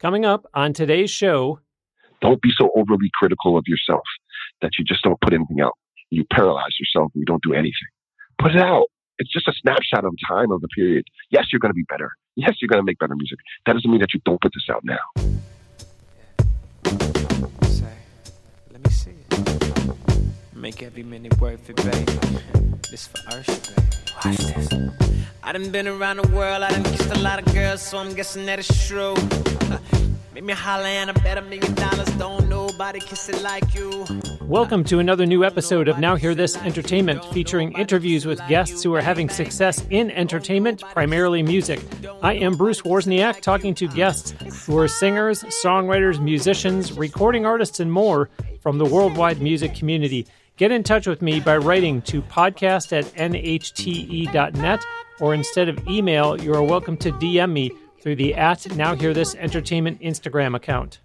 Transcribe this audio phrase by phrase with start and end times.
[0.00, 1.58] Coming up on today's show.
[2.20, 4.04] Don't be so overly critical of yourself
[4.62, 5.72] that you just don't put anything out.
[6.10, 7.88] You paralyze yourself and you don't do anything.
[8.40, 8.86] Put it out.
[9.18, 11.04] It's just a snapshot of time of the period.
[11.30, 12.12] Yes, you're going to be better.
[12.36, 13.40] Yes, you're going to make better music.
[13.66, 14.98] That doesn't mean that you don't put this out now.
[17.64, 17.86] Say,
[18.70, 19.77] let me see it.
[20.58, 22.80] Make every minute worth it, baby.
[22.90, 23.88] This for Usher, baby.
[24.24, 24.68] Watch this.
[25.40, 28.12] I done been around the world, I done kissed a lot of girls, so I'm
[28.12, 29.14] guessing that it's true.
[30.34, 34.04] Make me holler and I bet a million dollars, don't nobody kiss it like you.
[34.42, 38.92] Welcome to another new episode of Now Hear This Entertainment, featuring interviews with guests who
[38.96, 41.78] are having success in entertainment, primarily music.
[42.20, 44.34] I am Bruce Wozniak, talking to guests
[44.66, 48.28] who are singers, songwriters, musicians, recording artists, and more
[48.60, 50.26] from the worldwide music community.
[50.58, 54.84] Get in touch with me by writing to podcast at nhte.net,
[55.20, 59.14] or instead of email, you are welcome to DM me through the at Now Hear
[59.14, 60.98] This Entertainment Instagram account.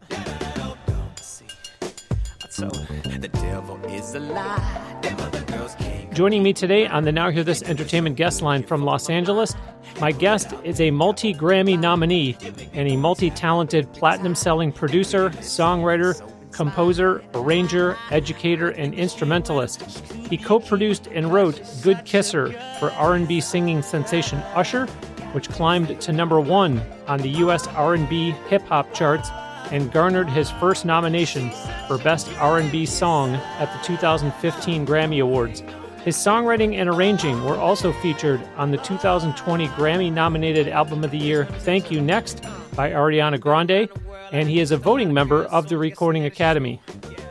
[6.15, 9.53] Joining me today on the Now Hear This Entertainment guest line from Los Angeles,
[10.01, 12.35] my guest is a multi Grammy nominee
[12.73, 16.19] and a multi talented platinum selling producer, songwriter,
[16.53, 19.81] composer, arranger, educator, and instrumentalist.
[20.29, 24.85] He co-produced and wrote "Good Kisser" for R&B singing sensation Usher,
[25.33, 29.29] which climbed to number 1 on the US R&B hip hop charts
[29.71, 31.49] and garnered his first nomination
[31.87, 35.63] for Best R&B Song at the 2015 Grammy Awards.
[36.03, 41.17] His songwriting and arranging were also featured on the 2020 Grammy nominated Album of the
[41.17, 42.43] Year Thank You Next
[42.75, 43.89] by Ariana Grande,
[44.33, 46.81] and he is a voting member of the Recording Academy.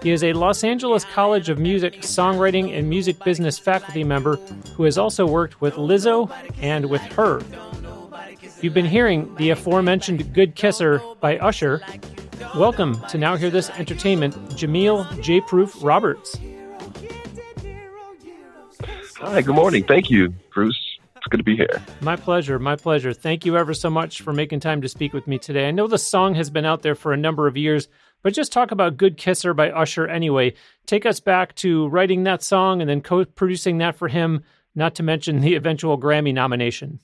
[0.03, 4.37] He is a Los Angeles College of Music songwriting and music business faculty member
[4.77, 7.43] who has also worked with Lizzo and with her.
[8.61, 11.83] You've been hearing the aforementioned Good Kisser by Usher.
[12.55, 15.41] Welcome to Now Hear This Entertainment, Jameel J.
[15.41, 16.39] Proof Roberts.
[19.17, 19.85] Hi, good morning.
[19.85, 20.92] Thank you, Bruce.
[21.23, 21.81] It's good to be here.
[22.01, 22.59] My pleasure.
[22.59, 23.13] My pleasure.
[23.13, 25.69] Thank you ever so much for making time to speak with me today.
[25.69, 27.87] I know the song has been out there for a number of years,
[28.23, 30.55] but just talk about Good Kisser by Usher anyway.
[30.85, 34.43] Take us back to writing that song and then co producing that for him,
[34.75, 36.99] not to mention the eventual Grammy nomination.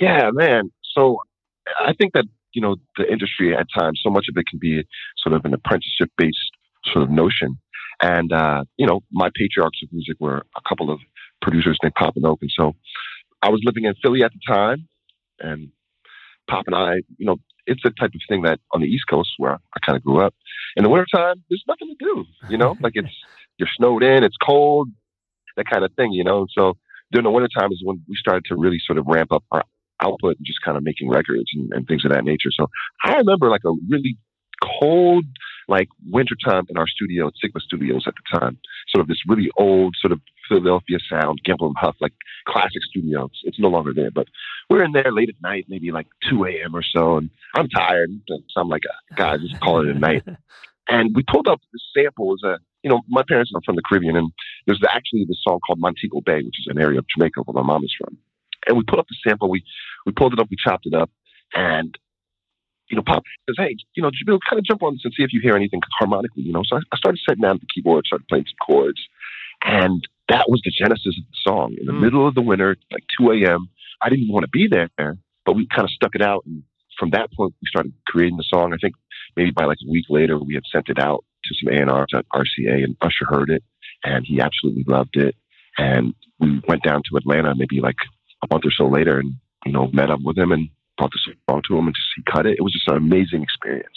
[0.00, 0.70] Yeah, man.
[0.94, 1.18] So
[1.80, 4.84] I think that, you know, the industry at times, so much of it can be
[5.24, 6.38] sort of an apprenticeship based
[6.92, 7.58] sort of notion.
[8.02, 11.00] And, uh, you know, my patriarchs of music were a couple of
[11.40, 12.38] producers named Pop and Oak.
[12.42, 12.74] And so
[13.42, 14.88] I was living in Philly at the time
[15.40, 15.70] and
[16.48, 19.30] Pop and I, you know, it's the type of thing that on the East Coast
[19.38, 20.34] where I kind of grew up
[20.76, 23.14] in the wintertime, there's nothing to do, you know, like it's,
[23.58, 24.88] you're snowed in, it's cold,
[25.56, 26.46] that kind of thing, you know.
[26.50, 26.76] So
[27.10, 29.64] during the wintertime is when we started to really sort of ramp up our
[30.02, 32.50] output and just kind of making records and, and things of that nature.
[32.50, 32.66] So
[33.04, 34.18] I remember like a really
[34.62, 35.24] cold,
[35.68, 38.58] like wintertime in our studio at Sigma Studios at the time.
[38.88, 42.12] Sort of this really old sort of Philadelphia sound, Gamble and Huff, like
[42.46, 43.30] classic studios.
[43.44, 44.28] It's no longer there, but
[44.68, 46.74] we're in there late at night, maybe like 2 a.m.
[46.74, 48.10] or so, and I'm tired.
[48.28, 48.82] So I'm like,
[49.16, 50.24] guys, just call it a night.
[50.88, 53.82] and we pulled up this sample as a, you know, my parents are from the
[53.88, 54.30] Caribbean, and
[54.66, 57.66] there's actually this song called Montego Bay, which is an area of Jamaica where my
[57.66, 58.18] mom is from.
[58.66, 59.62] And we put up the sample, we
[60.06, 61.10] we pulled it up, we chopped it up,
[61.54, 61.96] and
[62.90, 65.22] you know, Pop says, "Hey, you know, Jameel, kind of jump on this and see
[65.22, 67.66] if you hear anything harmonically." You know, so I, I started setting down at the
[67.74, 69.00] keyboard, started playing some chords,
[69.64, 71.76] and that was the genesis of the song.
[71.78, 72.00] In the mm.
[72.00, 73.68] middle of the winter, like 2 a.m.,
[74.02, 76.62] I didn't want to be there, but we kind of stuck it out, and
[76.98, 78.72] from that point, we started creating the song.
[78.72, 78.94] I think
[79.36, 82.26] maybe by like a week later, we had sent it out to some A&Rs at
[82.34, 83.62] RCA, and Usher heard it,
[84.04, 85.34] and he absolutely loved it.
[85.76, 87.96] And we went down to Atlanta maybe like
[88.42, 89.34] a month or so later, and
[89.64, 92.22] you know, met up with him and brought the song to him and just he
[92.30, 92.56] cut it.
[92.58, 93.96] It was just an amazing experience.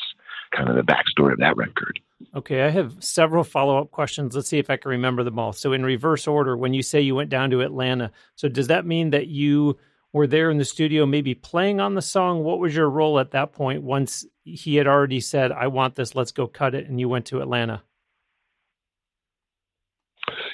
[0.56, 2.00] Kind of the backstory of that record.
[2.36, 4.36] Okay, I have several follow up questions.
[4.36, 5.54] Let's see if I can remember them all.
[5.54, 8.86] So, in reverse order, when you say you went down to Atlanta, so does that
[8.86, 9.78] mean that you
[10.14, 12.44] were there in the studio, maybe playing on the song?
[12.44, 16.16] What was your role at that point once he had already said, I want this,
[16.16, 17.84] let's go cut it, and you went to Atlanta?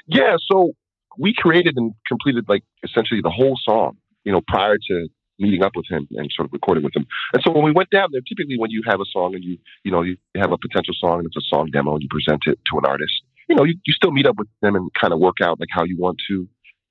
[0.07, 0.73] Yeah, so
[1.17, 5.07] we created and completed like essentially the whole song, you know, prior to
[5.43, 7.05] meeting up with him and sort of recording with him.
[7.33, 9.57] And so when we went down there, typically when you have a song and you,
[9.83, 12.41] you know, you have a potential song and it's a song demo and you present
[12.47, 13.13] it to an artist,
[13.49, 15.69] you know, you, you still meet up with them and kind of work out like
[15.71, 16.47] how you want to,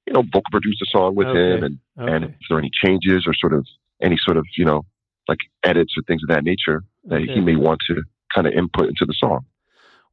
[0.06, 1.38] you know, vocal produce a song with okay.
[1.38, 2.12] him and, okay.
[2.12, 3.66] and if there are any changes or sort of
[4.00, 4.84] any sort of, you know,
[5.28, 7.34] like edits or things of that nature that okay.
[7.34, 8.02] he may want to
[8.34, 9.44] kind of input into the song.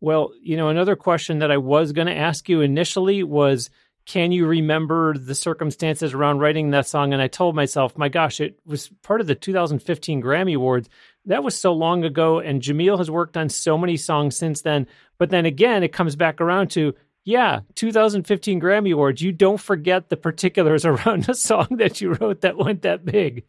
[0.02, 3.70] Well, you know, another question that I was going to ask you initially was
[4.10, 7.14] can you remember the circumstances around writing that song?
[7.14, 10.90] And I told myself, my gosh, it was part of the 2015 Grammy Awards.
[11.26, 14.88] That was so long ago, and Jameel has worked on so many songs since then.
[15.20, 19.22] But then again, it comes back around to, yeah, 2015 Grammy Awards.
[19.22, 23.46] You don't forget the particulars around a song that you wrote that went that big.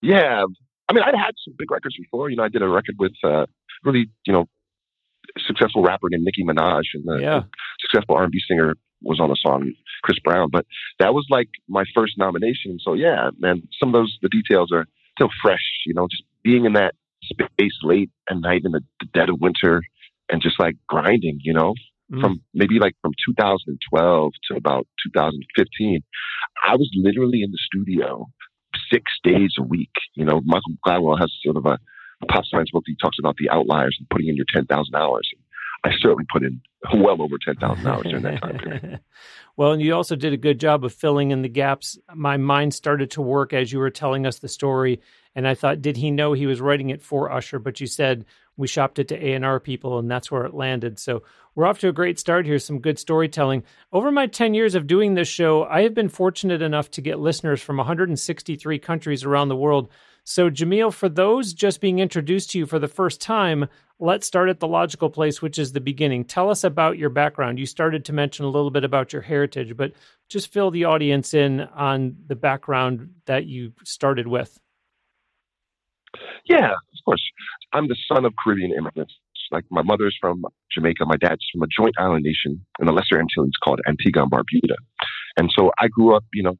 [0.00, 0.42] Yeah,
[0.88, 2.30] I mean, I'd had some big records before.
[2.30, 3.44] You know, I did a record with uh,
[3.84, 4.46] really, you know,
[5.46, 7.42] successful rapper named Nicki Minaj, and the, yeah.
[7.94, 10.48] Successful R&B singer was on the song Chris Brown.
[10.50, 10.66] But
[10.98, 12.78] that was like my first nomination.
[12.80, 14.86] So yeah, man, some of those the details are
[15.16, 15.64] still fresh.
[15.86, 19.40] You know, just being in that space late at night in the, the dead of
[19.40, 19.82] winter,
[20.30, 21.38] and just like grinding.
[21.42, 21.74] You know,
[22.12, 22.20] mm.
[22.20, 26.00] from maybe like from 2012 to about 2015,
[26.66, 28.26] I was literally in the studio
[28.92, 29.92] six days a week.
[30.14, 31.78] You know, Michael Gladwell has sort of a,
[32.22, 32.84] a pop science book.
[32.86, 35.28] He talks about the outliers and putting in your 10,000 hours.
[35.84, 36.60] I certainly put in
[36.94, 39.00] well over 10,000 hours during that time period.
[39.56, 41.98] well, and you also did a good job of filling in the gaps.
[42.14, 45.00] My mind started to work as you were telling us the story.
[45.34, 47.58] And I thought, did he know he was writing it for Usher?
[47.58, 48.24] But you said
[48.56, 50.98] we shopped it to A&R people and that's where it landed.
[50.98, 51.22] So
[51.54, 53.64] we're off to a great start here, some good storytelling.
[53.92, 57.18] Over my 10 years of doing this show, I have been fortunate enough to get
[57.18, 59.88] listeners from 163 countries around the world.
[60.24, 63.68] So Jameel, for those just being introduced to you for the first time,
[63.98, 66.24] let's start at the logical place, which is the beginning.
[66.24, 67.58] Tell us about your background.
[67.58, 69.92] You started to mention a little bit about your heritage, but
[70.30, 74.58] just fill the audience in on the background that you started with.
[76.46, 77.22] Yeah, of course.
[77.74, 79.12] I'm the son of Caribbean immigrants.
[79.52, 80.42] Like my mother's from
[80.72, 84.32] Jamaica, my dad's from a joint island nation in the Lesser Antilles called Antigua and
[84.32, 84.76] Barbuda.
[85.36, 86.56] And so I grew up, you know,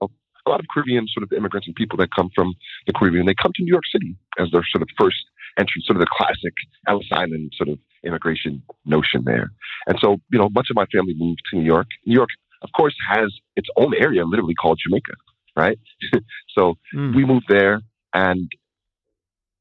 [0.46, 2.55] a lot of Caribbean sort of immigrants and people that come from
[2.87, 5.17] the Caribbean, they come to New York City as their sort of first
[5.58, 6.55] entry, sort of the classic
[6.88, 9.50] Ellis Island sort of immigration notion there.
[9.87, 11.87] And so, you know, much of my family moved to New York.
[12.06, 12.29] New York,
[12.62, 15.12] of course, has its own area literally called Jamaica,
[15.56, 15.79] right?
[16.55, 17.14] so mm.
[17.14, 17.81] we moved there
[18.12, 18.50] and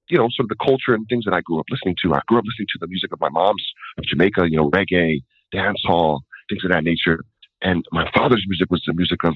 [0.10, 2.14] you know, sort of the culture and things that I grew up listening to.
[2.14, 3.66] I grew up listening to the music of my mom's
[3.98, 7.24] of Jamaica, you know, reggae, dance hall, things of that nature.
[7.62, 9.34] And my father's music was the music of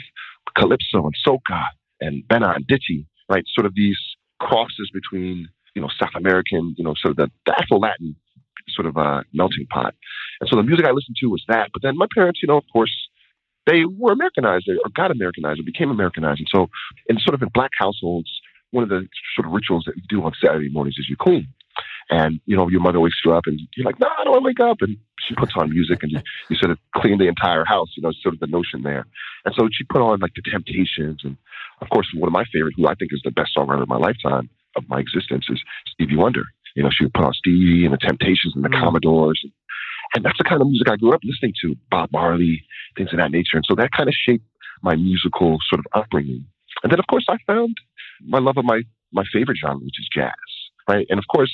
[0.55, 1.63] calypso and soca
[2.01, 3.43] and benna and Ditty, right?
[3.53, 3.97] Sort of these
[4.39, 8.15] crosses between, you know, South American, you know, sort of the, the Afro-Latin
[8.69, 9.95] sort of uh, melting pot.
[10.41, 11.69] And so the music I listened to was that.
[11.73, 12.91] But then my parents, you know, of course,
[13.65, 16.39] they were Americanized or got Americanized or became Americanized.
[16.39, 16.67] And so
[17.07, 18.29] in sort of in black households,
[18.71, 21.47] one of the sort of rituals that you do on Saturday mornings is you clean.
[22.09, 24.43] And, you know, your mother wakes you up and you're like, no, I don't want
[24.43, 24.77] to wake up.
[24.81, 26.19] And she puts on music and you,
[26.49, 29.05] you sort of clean the entire house, you know, sort of the notion there.
[29.43, 31.21] And so she put on like the Temptations.
[31.23, 31.35] And
[31.81, 33.97] of course, one of my favorite, who I think is the best songwriter of my
[33.97, 36.43] lifetime, of my existence, is Stevie Wonder.
[36.75, 38.79] You know, she would put on Stevie and the Temptations and the mm.
[38.79, 39.41] Commodores.
[39.43, 39.51] And,
[40.15, 42.63] and that's the kind of music I grew up listening to, Bob Marley,
[42.95, 43.57] things of that nature.
[43.57, 44.45] And so that kind of shaped
[44.81, 46.45] my musical sort of upbringing.
[46.83, 47.75] And then, of course, I found
[48.25, 48.81] my love of my
[49.13, 50.31] my favorite genre, which is jazz,
[50.87, 51.07] right?
[51.09, 51.51] And of course,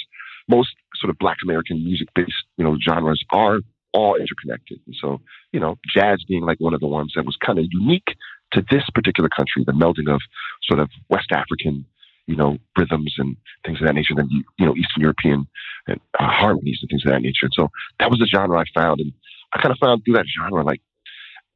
[0.50, 3.60] most sort of Black American music based you know genres are
[3.94, 4.80] all interconnected.
[4.86, 7.66] And so, you know, jazz being like one of the ones that was kind of
[7.70, 8.16] unique
[8.52, 10.22] to this particular country, the melding of
[10.64, 11.86] sort of West African,
[12.28, 15.48] you know, rhythms and things of that nature, then you know, Eastern European
[15.88, 17.46] and uh, harmonies and things of that nature.
[17.46, 17.70] And so
[18.00, 19.12] that was the genre I found, and
[19.54, 20.82] I kind of found through that genre like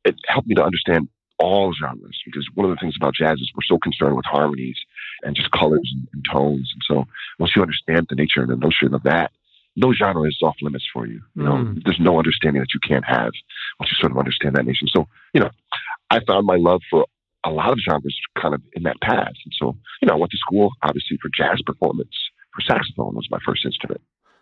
[0.05, 3.51] it helped me to understand all genres because one of the things about jazz is
[3.55, 4.77] we're so concerned with harmonies
[5.23, 6.71] and just colors and, and tones.
[6.73, 7.05] And so
[7.39, 9.31] once you understand the nature and the notion of that,
[9.75, 11.21] no genre is off limits for you.
[11.35, 11.81] You know, mm.
[11.85, 13.31] there's no understanding that you can't have
[13.79, 14.87] once you sort of understand that nation.
[14.91, 15.51] So, you know,
[16.09, 17.05] I found my love for
[17.45, 19.33] a lot of genres kind of in that path.
[19.45, 22.15] And so, you know, I went to school obviously for jazz performance,
[22.53, 24.01] for saxophone was my first instrument.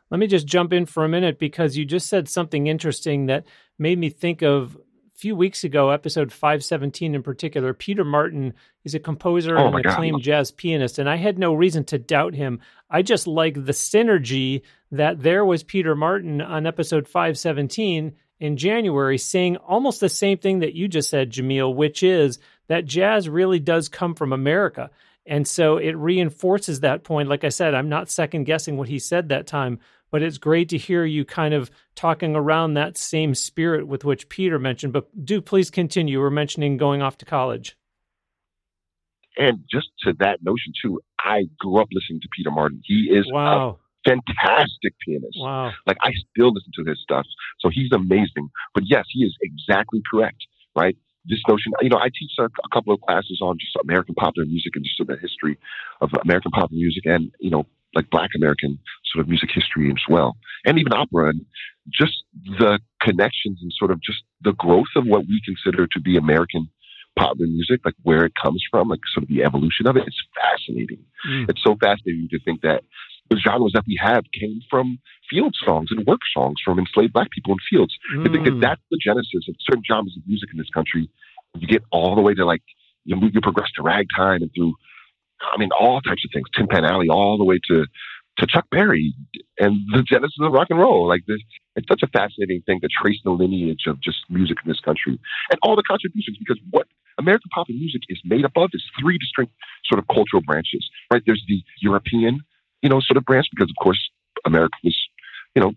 [0.10, 3.46] Let me just jump in for a minute because you just said something interesting that
[3.78, 4.78] made me think of
[5.16, 8.54] few weeks ago, episode 517 in particular, Peter Martin
[8.84, 11.98] is a composer oh and an acclaimed jazz pianist, and I had no reason to
[11.98, 12.60] doubt him.
[12.90, 19.18] I just like the synergy that there was Peter Martin on episode 517 in January
[19.18, 23.60] saying almost the same thing that you just said, Jameel, which is that jazz really
[23.60, 24.92] does come from America.
[25.26, 27.30] And so it reinforces that point.
[27.30, 29.80] Like I said, I'm not second guessing what he said that time,
[30.16, 34.30] but it's great to hear you kind of talking around that same spirit with which
[34.30, 34.94] Peter mentioned.
[34.94, 36.22] But do please continue.
[36.22, 37.76] We're mentioning going off to college.
[39.38, 42.82] And just to that notion too, I grew up listening to Peter Martin.
[42.86, 43.78] He is wow.
[44.06, 45.38] a fantastic pianist.
[45.38, 45.74] Wow.
[45.86, 47.26] Like I still listen to his stuff.
[47.60, 48.48] So he's amazing.
[48.74, 50.38] But yes, he is exactly correct,
[50.78, 50.96] right?
[51.26, 54.46] This notion, you know, I teach a, a couple of classes on just American popular
[54.46, 55.58] music and just the history
[56.00, 57.06] of American popular music.
[57.06, 58.78] And, you know, like Black American
[59.12, 60.36] sort of music history as well,
[60.66, 61.46] and even opera, and
[61.92, 62.24] just
[62.60, 66.70] the connections and sort of just the growth of what we consider to be American
[67.18, 70.04] popular music, like where it comes from, like sort of the evolution of it.
[70.06, 71.00] It's fascinating.
[71.30, 71.50] Mm.
[71.50, 72.84] It's so fascinating to think that
[73.30, 75.00] the genres that we have came from
[75.30, 77.96] field songs and work songs from enslaved black people in fields.
[78.14, 78.28] Mm.
[78.28, 78.62] I think that mm.
[78.62, 81.10] that's the genesis of certain genres of music in this country.
[81.58, 82.62] You get all the way to like
[83.06, 84.74] you, know, you progress to ragtime and through,
[85.54, 87.86] I mean, all types of things, Tin Pan Alley, all the way to
[88.38, 89.14] to Chuck Berry
[89.60, 91.08] and the genesis of rock and roll.
[91.08, 91.40] Like this,
[91.78, 95.18] it's such a fascinating thing to trace the lineage of just music in this country
[95.52, 96.38] and all the contributions.
[96.38, 96.88] Because what
[97.18, 99.54] American pop and music is made up of is three distinct
[99.86, 100.86] sort of cultural branches.
[101.12, 101.24] Right?
[101.26, 102.42] There's the European,
[102.82, 104.00] you know, sort of branch because of course
[104.46, 104.98] America was,
[105.56, 105.72] you know,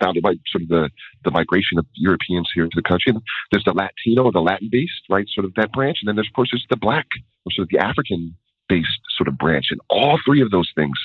[0.00, 0.90] founded by sort of the,
[1.24, 3.12] the migration of Europeans here to the country.
[3.12, 5.98] And there's the Latino, the Latin based, right, sort of that branch.
[6.00, 7.06] And then there's, of course, there's the black,
[7.44, 8.36] or sort of the African
[8.68, 9.66] based sort of branch.
[9.70, 10.96] And all three of those things,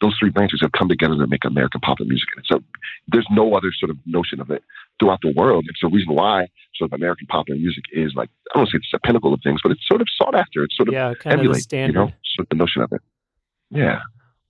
[0.00, 2.28] those three branches have come together to make American pop and music.
[2.36, 2.60] And so
[3.08, 4.62] there's no other sort of notion of it
[4.98, 5.64] throughout the world.
[5.68, 8.76] It's the reason why sort of American pop and music is like, I don't say
[8.76, 10.64] it's the pinnacle of things, but it's sort of sought after.
[10.64, 11.94] It's sort of yeah, kind emulate, of standard.
[11.94, 13.00] you know, sort of the notion of it.
[13.70, 14.00] Yeah.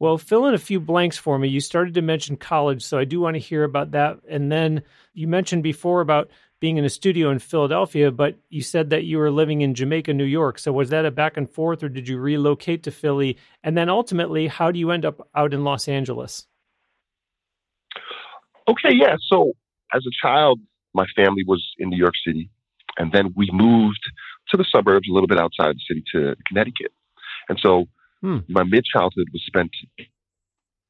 [0.00, 1.48] Well, fill in a few blanks for me.
[1.48, 4.18] You started to mention college, so I do want to hear about that.
[4.28, 4.82] And then
[5.14, 6.30] you mentioned before about
[6.64, 10.14] being in a studio in Philadelphia, but you said that you were living in Jamaica,
[10.14, 10.58] New York.
[10.58, 13.36] So was that a back and forth, or did you relocate to Philly?
[13.62, 16.46] And then ultimately, how do you end up out in Los Angeles?
[18.66, 19.16] Okay, yeah.
[19.28, 19.52] So
[19.92, 20.58] as a child,
[20.94, 22.48] my family was in New York City,
[22.96, 24.00] and then we moved
[24.48, 26.92] to the suburbs, a little bit outside the city, to Connecticut.
[27.50, 27.88] And so
[28.24, 28.38] Hmm.
[28.48, 29.70] My mid childhood was spent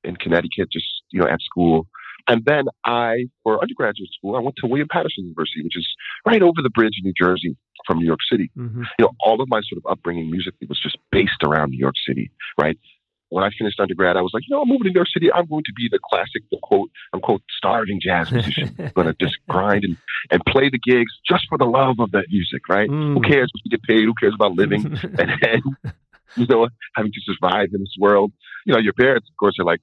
[0.05, 1.89] in Connecticut, just you know, at school.
[2.29, 5.87] And then I, for undergraduate school, I went to William Paterson University, which is
[6.27, 8.51] right over the bridge in New Jersey from New York City.
[8.57, 8.83] Mm-hmm.
[8.99, 11.97] You know, all of my sort of upbringing musically was just based around New York
[12.07, 12.79] City, right?
[13.29, 15.33] When I finished undergrad, I was like, you know, I'm moving to New York City.
[15.33, 18.75] I'm going to be the classic, the quote unquote, starving jazz musician.
[18.79, 19.97] I'm going to just grind and,
[20.31, 22.89] and play the gigs just for the love of that music, right?
[22.89, 23.15] Mm.
[23.15, 24.05] Who cares if you get paid?
[24.05, 24.85] Who cares about living?
[25.19, 25.63] and, and
[26.37, 28.33] you know, having to survive in this world.
[28.67, 29.81] You know, your parents, of course, are like,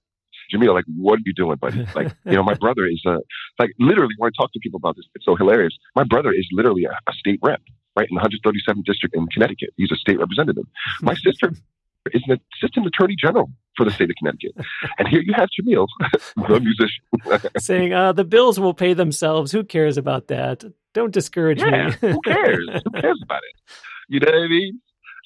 [0.54, 1.86] Jameel, like, what are you doing, buddy?
[1.96, 3.18] Like, you know, my brother is a,
[3.60, 5.78] like, literally, when I talk to people about this, it's so hilarious.
[5.96, 7.62] My brother is literally a, a state rep,
[7.96, 9.70] right, in the 137th district in Connecticut.
[9.78, 10.66] He's a state representative.
[11.02, 11.52] My sister
[12.14, 14.54] is an assistant attorney general for the state of Connecticut.
[14.98, 15.88] And here you have Jameel,
[16.36, 19.52] the musician, saying, uh, the bills will pay themselves.
[19.52, 20.64] Who cares about that?
[20.94, 21.94] Don't discourage yeah, me.
[22.02, 22.68] who cares?
[22.68, 23.74] Who cares about it?
[24.10, 24.82] You know what I mean?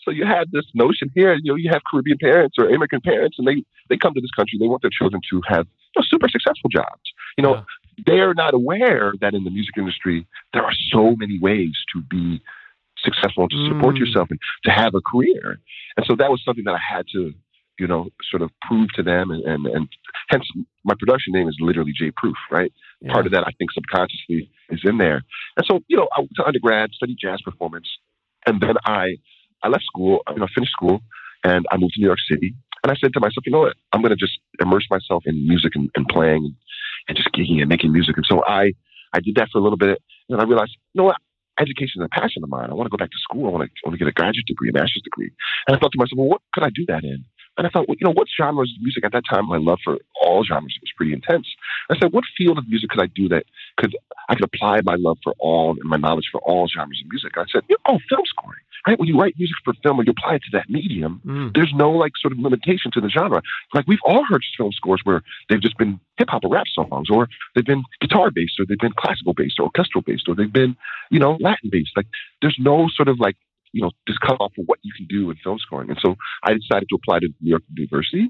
[0.05, 3.37] So you had this notion here, you know, you have Caribbean parents or immigrant parents,
[3.39, 6.05] and they, they come to this country, they want their children to have you know,
[6.07, 7.01] super successful jobs.
[7.37, 7.63] You know, yeah.
[8.05, 12.41] they're not aware that in the music industry, there are so many ways to be
[13.03, 13.99] successful and to support mm.
[13.99, 15.59] yourself and to have a career.
[15.97, 17.33] And so that was something that I had to,
[17.79, 19.31] you know, sort of prove to them.
[19.31, 19.87] And, and, and
[20.29, 20.45] hence
[20.83, 22.71] my production name is literally J Proof, right?
[23.01, 23.11] Yeah.
[23.11, 25.23] Part of that, I think, subconsciously is in there.
[25.57, 27.87] And so, you know, I went to undergrad, studied jazz performance,
[28.45, 29.17] and then I
[29.65, 31.01] I left school, you know, finished school,
[31.43, 32.53] and I moved to New York City.
[32.83, 33.75] And I said to myself, you know what?
[33.91, 36.55] I'm going to just immerse myself in music and, and playing and,
[37.07, 38.15] and just gigging and making music.
[38.15, 38.73] And so I,
[39.11, 39.97] I did that for a little bit.
[40.29, 41.17] And I realized, you know what?
[41.59, 42.69] Education is a passion of mine.
[42.69, 43.47] I want to go back to school.
[43.47, 45.31] I want to, I want to get a graduate degree, a master's degree.
[45.67, 47.25] And I thought to myself, well, what could I do that in?
[47.57, 49.47] And I thought, well, you know, what genres of music at that time?
[49.47, 51.47] My love for all genres was pretty intense.
[51.89, 53.45] I said, what field of music could I do that
[53.77, 53.95] could
[54.27, 57.31] I could apply my love for all and my knowledge for all genres of music?
[57.37, 58.64] I said, oh, film scoring.
[58.87, 58.99] Right?
[58.99, 61.53] When you write music for film and you apply it to that medium, mm.
[61.55, 63.41] there's no like sort of limitation to the genre.
[63.73, 67.09] Like we've all heard film scores where they've just been hip hop or rap songs,
[67.09, 70.53] or they've been guitar based, or they've been classical based, or orchestral based, or they've
[70.53, 70.75] been,
[71.09, 71.91] you know, Latin based.
[71.95, 72.07] Like
[72.41, 73.35] there's no sort of like
[73.71, 75.89] you know, just cut off for what you can do in film scoring.
[75.89, 78.29] And so I decided to apply to New York University,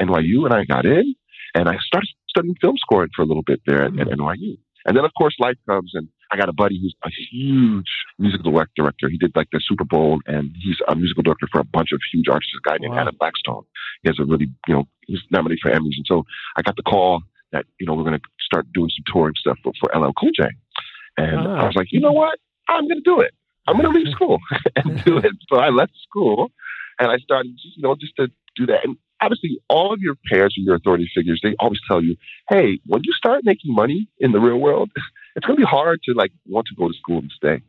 [0.00, 1.14] NYU, and I got in
[1.54, 4.58] and I started studying film scoring for a little bit there at, at NYU.
[4.86, 8.52] And then, of course, life comes, and I got a buddy who's a huge musical
[8.76, 9.08] director.
[9.08, 12.00] He did like the Super Bowl, and he's a musical director for a bunch of
[12.12, 12.52] huge artists.
[12.56, 13.00] A guy named wow.
[13.00, 13.64] Adam Blackstone.
[14.02, 15.96] He has a really, you know, he's nominated for Emmys.
[15.96, 16.24] And so
[16.56, 17.22] I got the call
[17.52, 20.30] that you know we're going to start doing some touring stuff for, for LL Cool
[20.34, 20.44] J.
[21.16, 21.78] And I was ah.
[21.78, 22.38] like, you know what?
[22.68, 23.34] I'm going to do it.
[23.66, 24.38] I'm going to leave school
[24.76, 25.32] and do it.
[25.48, 26.50] So I left school
[26.98, 28.84] and I started, you know, just to do that.
[28.84, 32.16] And obviously, all of your parents and your authority figures, they always tell you,
[32.48, 34.90] hey, when you start making money in the real world,
[35.36, 37.62] it's going to be hard to like want to go to school and stay.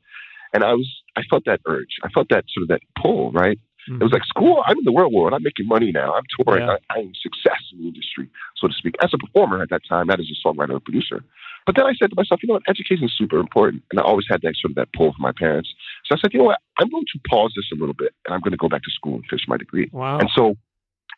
[0.54, 1.96] And I was, I felt that urge.
[2.04, 3.58] I felt that sort of that pull, right?
[3.90, 4.02] Mm-hmm.
[4.02, 4.62] It was like school.
[4.66, 5.34] I'm in the real world.
[5.34, 6.14] I'm making money now.
[6.14, 6.68] I'm touring.
[6.68, 6.76] Yeah.
[6.90, 8.96] I, I'm success in the industry, so to speak.
[9.02, 11.24] As a performer at that time, not as a songwriter or producer.
[11.66, 13.84] But then I said to myself, you know what, education is super important.
[13.92, 15.70] And I always had that sort of that pull from my parents.
[16.06, 18.34] So I said, you know what, I'm going to pause this a little bit and
[18.34, 19.90] I'm going to go back to school and finish my degree.
[19.92, 20.20] Wow.
[20.20, 20.56] And so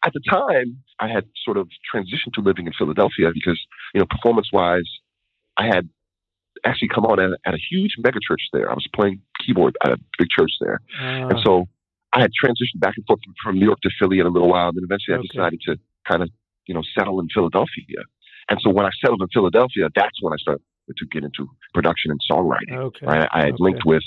[0.03, 3.59] at the time, I had sort of transitioned to living in Philadelphia because,
[3.93, 4.89] you know, performance wise,
[5.57, 5.89] I had
[6.65, 8.69] actually come on at, at, a huge mega church there.
[8.69, 10.79] I was playing keyboard at a big church there.
[11.01, 11.65] Uh, and so
[12.13, 14.69] I had transitioned back and forth from New York to Philly in a little while.
[14.69, 15.27] And then eventually okay.
[15.27, 15.75] I decided to
[16.07, 16.29] kind of,
[16.67, 18.03] you know, settle in Philadelphia.
[18.49, 20.61] And so when I settled in Philadelphia, that's when I started
[20.95, 22.77] to get into production and songwriting.
[22.77, 23.05] Okay.
[23.05, 23.27] Right?
[23.31, 23.63] I had okay.
[23.63, 24.03] linked with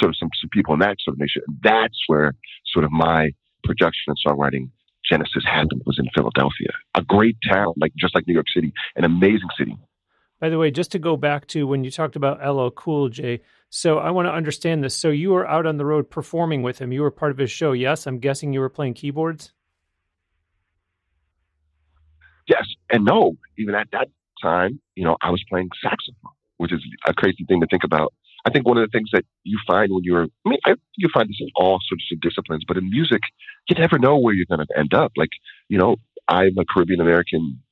[0.00, 1.42] sort of some, some people in that sort of nation.
[1.62, 2.34] That's where
[2.72, 3.30] sort of my
[3.62, 4.70] production and songwriting
[5.08, 6.70] genesis happened was in Philadelphia.
[6.94, 9.76] A great town, like just like New York City, an amazing city.
[10.44, 13.40] By the way, just to go back to when you talked about LL Cool J,
[13.70, 14.94] so I want to understand this.
[14.94, 16.92] So you were out on the road performing with him.
[16.92, 17.72] You were part of his show.
[17.72, 19.54] Yes, I'm guessing you were playing keyboards.
[22.46, 23.38] Yes and no.
[23.56, 24.08] Even at that
[24.42, 28.12] time, you know, I was playing saxophone, which is a crazy thing to think about.
[28.44, 31.08] I think one of the things that you find when you're, I mean, I, you
[31.14, 33.22] find this in all sorts of disciplines, but in music,
[33.70, 35.12] you never know where you're going to end up.
[35.16, 35.30] Like,
[35.70, 35.96] you know,
[36.28, 37.62] I'm a Caribbean American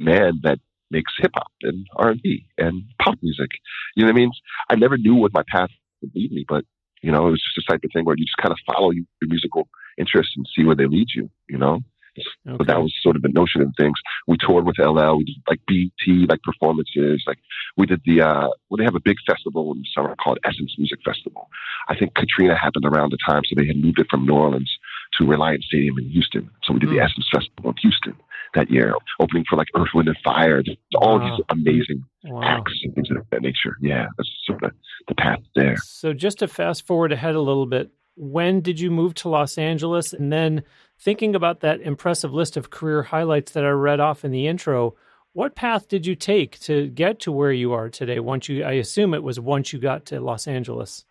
[0.00, 0.58] man that
[0.90, 3.50] makes hip hop and R and B and pop music.
[3.94, 4.30] You know what I mean?
[4.70, 5.70] I never knew what my path
[6.02, 6.64] would lead me, but
[7.02, 8.90] you know, it was just a type of thing where you just kind of follow
[8.90, 11.30] your musical interests and see where they lead you.
[11.48, 11.80] You know.
[12.18, 12.56] Okay.
[12.56, 13.96] But that was sort of the notion of things.
[14.26, 15.18] We toured with LL.
[15.18, 17.22] We did like BET, like performances.
[17.26, 17.38] Like
[17.76, 20.74] we did the, uh, well, they have a big festival in the summer called Essence
[20.78, 21.48] Music Festival.
[21.88, 24.78] I think Katrina happened around the time, so they had moved it from New Orleans
[25.18, 26.50] to Reliant Stadium in Houston.
[26.62, 26.92] So we did mm.
[26.92, 27.04] the hmm.
[27.04, 28.16] Essence Festival in Houston
[28.56, 30.62] that year, opening for like Earth, Wind, and Fire.
[30.62, 31.36] Just all wow.
[31.36, 32.42] these amazing wow.
[32.42, 33.76] acts and things of that nature.
[33.80, 34.72] Yeah, that's sort of
[35.08, 35.76] the path there.
[35.84, 39.58] So just to fast forward ahead a little bit, when did you move to Los
[39.58, 40.12] Angeles?
[40.12, 40.64] And then
[40.98, 44.96] thinking about that impressive list of career highlights that I read off in the intro,
[45.32, 48.18] what path did you take to get to where you are today?
[48.20, 51.04] Once you, I assume it was once you got to Los Angeles.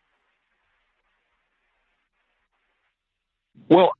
[3.69, 3.91] Well,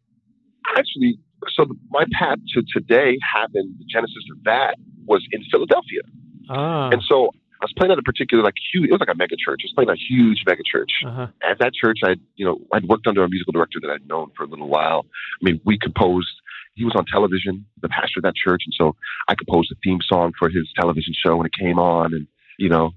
[0.76, 1.20] actually,
[1.54, 3.76] so my path to today happened.
[3.80, 4.76] The genesis of that
[5.06, 6.02] was in Philadelphia,
[6.50, 6.90] ah.
[6.90, 8.90] and so I was playing at a particular like huge.
[8.90, 9.62] It was like a mega church.
[9.64, 10.92] I was playing a huge mega church.
[11.06, 11.28] Uh-huh.
[11.44, 14.32] At that church, I you know I'd worked under a musical director that I'd known
[14.36, 15.06] for a little while.
[15.42, 16.30] I mean, we composed.
[16.76, 18.96] He was on television, the pastor of that church, and so
[19.30, 22.28] I composed a theme song for his television show when it came on, and
[22.60, 22.92] you know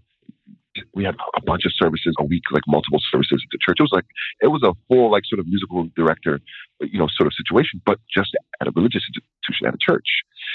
[0.95, 3.77] we had a bunch of services a week, like multiple services at the church.
[3.79, 4.07] It was like
[4.41, 6.41] it was a full like sort of musical director,
[6.81, 10.07] you know, sort of situation, but just at a religious institution at a church.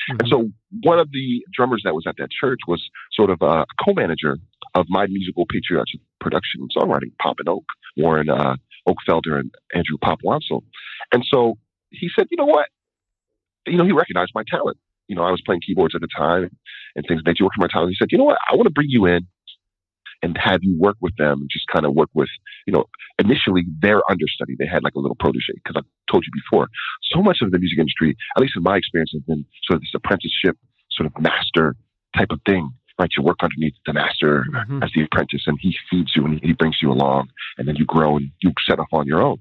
[0.09, 0.17] Mm-hmm.
[0.19, 0.49] And so
[0.83, 2.81] one of the drummers that was at that church was
[3.11, 4.37] sort of a co-manager
[4.75, 7.65] of my musical patriotic production and songwriting, Pop and Oak,
[7.97, 8.55] Warren uh,
[8.87, 10.61] Oak Felder and Andrew Pop Wansel.
[11.11, 11.57] And so
[11.91, 12.67] he said, you know what?
[13.65, 14.77] You know, he recognized my talent.
[15.07, 16.49] You know, I was playing keyboards at the time
[16.95, 17.89] and things that you work for my talent.
[17.89, 18.37] He said, you know what?
[18.49, 19.27] I want to bring you in
[20.23, 22.29] and have you work with them and just kind of work with,
[22.65, 22.85] you know,
[23.19, 24.55] initially their understudy.
[24.57, 25.81] They had like a little protege because I
[26.11, 26.67] told you before,
[27.11, 29.81] so much of the music industry, at least in my experience, has been sort of
[29.81, 30.57] this apprenticeship,
[30.91, 31.75] sort of master
[32.17, 32.71] type of thing.
[32.99, 34.83] Right, you work underneath the master mm-hmm.
[34.83, 37.85] as the apprentice, and he feeds you and he brings you along, and then you
[37.85, 39.37] grow and you set off on your own.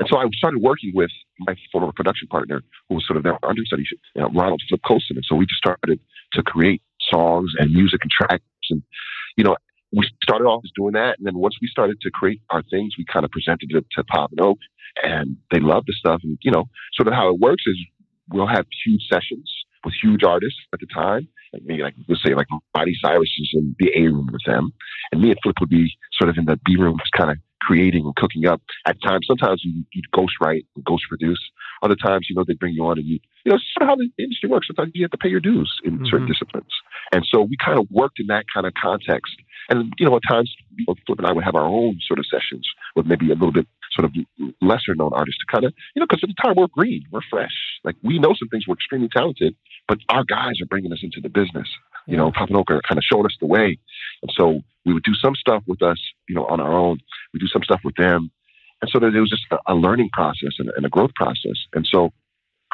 [0.00, 3.38] And so I started working with my former production partner, who was sort of their
[3.44, 3.84] understudy,
[4.16, 5.16] you know, Ronald Flip Colson.
[5.16, 6.00] And so we just started
[6.32, 8.82] to create songs and music and tracks, and
[9.36, 9.54] you know,
[9.92, 11.18] we started off doing that.
[11.18, 14.04] And then once we started to create our things, we kind of presented it to
[14.04, 14.58] Pop and Oak
[15.02, 16.20] and they loved the stuff.
[16.24, 17.76] And, you know, sort of how it works is
[18.30, 19.52] we'll have huge sessions
[19.84, 21.28] with huge artists at the time.
[21.52, 24.72] Like me, like let's say like Miley Cyrus is in the A room with them.
[25.12, 27.38] And me and Flip would be sort of in the B room, just kind of
[27.60, 28.60] creating and cooking up.
[28.86, 31.40] At times, sometimes you, you ghost write and ghost produce.
[31.82, 33.96] Other times, you know, they bring you on and you, you know, sort of how
[33.96, 34.66] the industry works.
[34.66, 36.06] Sometimes you have to pay your dues in mm-hmm.
[36.06, 36.72] certain disciplines.
[37.12, 39.32] And so we kind of worked in that kind of context
[39.68, 40.54] and, you know, at times,
[41.06, 43.66] Flip and I would have our own sort of sessions with maybe a little bit
[43.92, 44.12] sort of
[44.60, 47.20] lesser known artists to kind of, you know, because at the time we're green, we're
[47.30, 47.54] fresh.
[47.82, 49.56] Like we know some things, we're extremely talented,
[49.88, 51.68] but our guys are bringing us into the business.
[52.06, 53.78] You know, Papa are kind of showed us the way.
[54.22, 56.98] And so we would do some stuff with us, you know, on our own.
[57.32, 58.30] We do some stuff with them.
[58.82, 61.56] And so there was just a, learning process and, and, a growth process.
[61.72, 62.10] And so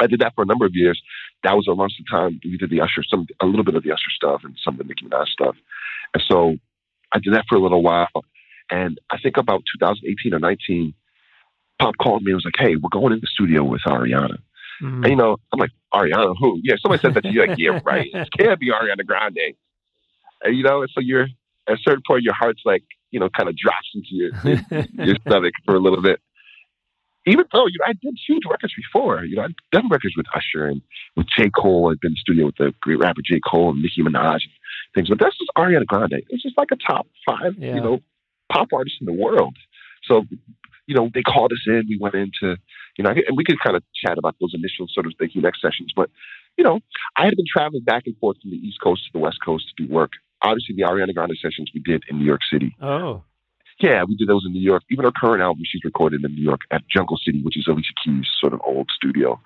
[0.00, 1.00] I did that for a number of years.
[1.44, 3.92] That was around the time we did the Usher, some a little bit of the
[3.92, 5.54] Usher stuff and some of the Nicki Minaj stuff.
[6.12, 6.56] And so
[7.12, 8.08] I did that for a little while.
[8.70, 10.94] And I think about 2018 or 19,
[11.78, 14.38] Pop called me and was like, hey, we're going in the studio with Ariana.
[14.82, 15.04] Mm-hmm.
[15.04, 16.58] And, you know, I'm like, Ariana, who?
[16.62, 17.46] Yeah, somebody said that to you.
[17.46, 18.08] Like, yeah, right.
[18.12, 19.54] It can't be Ariana Grande.
[20.42, 21.28] And, you know, so you're
[21.68, 22.82] at a certain point, your heart's like,
[23.12, 24.30] you know, kind of drops into your,
[25.06, 26.18] your stomach for a little bit.
[27.24, 29.24] Even though, you know, I did huge records before.
[29.24, 30.82] You know, I've done records with Usher and
[31.16, 31.50] with J.
[31.56, 31.92] Cole.
[31.92, 33.38] I've been in the studio with the great rapper J.
[33.48, 34.52] Cole and Nicki Minaj and
[34.94, 35.08] things.
[35.08, 36.24] But this is Ariana Grande.
[36.30, 37.76] It's just like a top five, yeah.
[37.76, 38.00] you know,
[38.50, 39.54] pop artist in the world.
[40.02, 40.24] So,
[40.86, 41.84] you know, they called us in.
[41.88, 42.56] We went into,
[42.98, 45.42] You know, and we could kind of chat about those initial sort of Thank You
[45.42, 45.92] Next sessions.
[45.94, 46.10] But,
[46.58, 46.80] you know,
[47.16, 49.66] I had been traveling back and forth from the East Coast to the West Coast
[49.68, 50.10] to do work.
[50.42, 52.74] Obviously, the Ariana Grande sessions we did in New York City.
[52.80, 53.24] Oh.
[53.80, 54.82] Yeah, we did those in New York.
[54.90, 57.94] Even her current album, she's recorded in New York at Jungle City, which is Alicia
[58.04, 59.40] Keys' sort of old studio.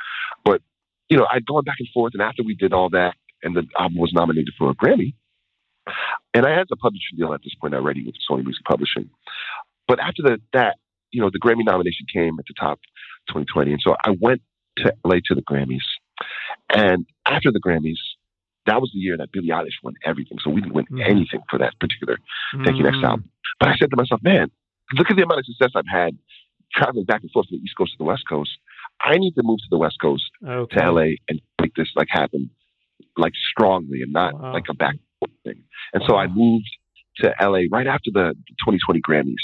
[0.45, 0.63] But,
[1.09, 2.13] you know, I'd gone back and forth.
[2.15, 5.15] And after we did all that and the album was nominated for a Grammy,
[6.35, 9.09] and I had the publishing deal at this point already with Sony Music Publishing.
[9.87, 10.77] But after the, that,
[11.13, 12.81] you know, the Grammy nomination came at the top
[13.29, 13.73] 2020.
[13.73, 14.43] And so I went
[14.79, 15.87] to LA to the Grammys.
[16.71, 17.99] And after the Grammys,
[18.67, 20.39] that was the year that Billie Eilish won everything.
[20.43, 21.05] So we didn't win mm.
[21.05, 22.19] anything for that particular
[22.55, 22.65] mm.
[22.65, 23.31] Thank You Next album.
[23.59, 24.51] But I said to myself, man,
[24.95, 26.17] look at the amount of success I've had
[26.75, 28.51] traveling back and forth from the East Coast to the West Coast.
[29.01, 30.81] I need to move to the West Coast okay.
[30.81, 32.51] to LA and make this like happen
[33.17, 34.53] like strongly and not wow.
[34.53, 34.97] like a back
[35.45, 35.63] thing.
[35.93, 36.69] And so I moved
[37.19, 39.35] to LA right after the 2020 Grammys,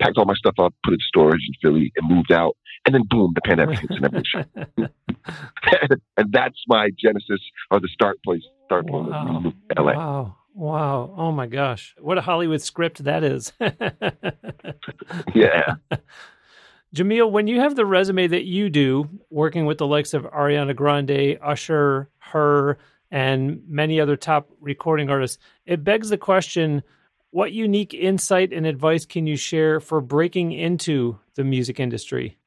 [0.00, 2.56] packed all my stuff up, put it in storage in Philly, and moved out.
[2.86, 4.88] And then boom, the pandemic hits and everything.
[6.16, 8.42] and that's my genesis or the start place.
[8.70, 9.52] Wow.
[9.74, 9.92] to LA.
[9.92, 10.36] Wow.
[10.54, 11.14] Wow.
[11.16, 11.94] Oh my gosh.
[12.00, 13.52] What a Hollywood script that is.
[15.34, 15.74] yeah.
[16.94, 20.76] Jameel, when you have the resume that you do, working with the likes of Ariana
[20.76, 22.78] Grande, Usher, H.E.R.,
[23.10, 25.38] and many other top recording artists.
[25.66, 26.82] It begs the question
[27.30, 32.38] what unique insight and advice can you share for breaking into the music industry?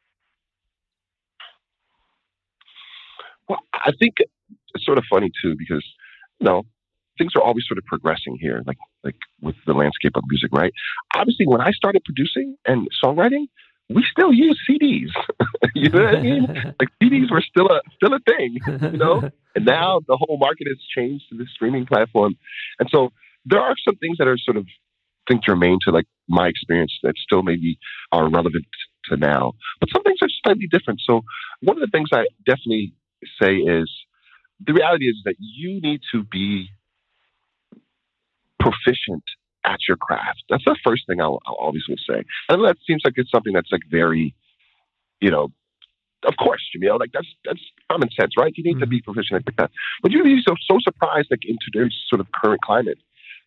[3.50, 5.86] Well, I think it's sort of funny too because
[6.46, 6.64] know
[7.18, 10.74] things are always sort of progressing here, like like with the landscape of music, right?
[11.16, 13.46] Obviously, when I started producing and songwriting,
[13.90, 15.10] we still use CDs.
[15.76, 16.48] you know what I mean?
[16.80, 18.58] like CDs were still a still a thing,
[18.94, 19.30] you know.
[19.56, 22.36] And now the whole market has changed to this streaming platform,
[22.80, 23.10] and so
[23.44, 26.94] there are some things that are sort of I think germane to like my experience
[27.02, 27.80] that still maybe
[28.12, 28.66] are relevant
[29.06, 31.02] to now, but some things are slightly different.
[31.04, 31.22] So
[31.62, 32.94] one of the things I definitely
[33.42, 33.90] say is
[34.66, 36.70] the reality is that you need to be
[38.60, 39.24] proficient
[39.66, 40.44] at your craft.
[40.50, 42.24] That's the first thing I'll, I'll always will say.
[42.50, 44.34] And that seems like it's something that's like very,
[45.20, 45.50] you know,
[46.24, 48.52] of course, Jameel, like that's that's common sense, right?
[48.56, 48.82] You need mm-hmm.
[48.82, 49.72] to be proficient at that.
[50.02, 52.98] But you'd be so so surprised, like in today's sort of current climate,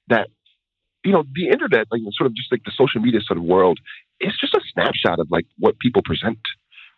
[0.09, 0.29] that
[1.05, 3.81] you know the internet, like sort of just like the social media sort of world,
[4.20, 6.38] is just a snapshot of like what people present.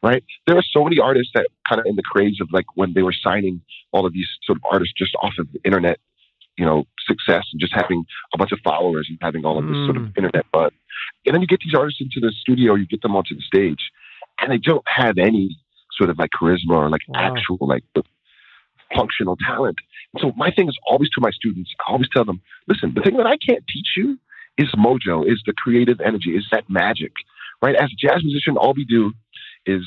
[0.02, 0.24] Right?
[0.46, 3.02] There are so many artists that kind of in the craze of like when they
[3.02, 3.60] were signing
[3.92, 6.00] all of these sort of artists just off of the internet
[6.58, 9.74] you know, success and just having a bunch of followers and having all of this
[9.74, 9.86] mm.
[9.86, 10.16] sort of mm.
[10.16, 10.72] internet buzz.
[11.26, 13.90] And then you get these artists into the studio, you get them onto the stage,
[14.40, 15.56] and they don't have any
[15.96, 17.34] sort of like charisma or like wow.
[17.34, 17.84] actual like
[18.94, 19.76] functional talent.
[20.18, 23.16] so my thing is always to my students, I always tell them, listen, the thing
[23.16, 24.18] that I can't teach you
[24.58, 27.12] is mojo, is the creative energy, is that magic,
[27.62, 27.74] right?
[27.74, 29.12] As a jazz musician, all we do
[29.66, 29.82] is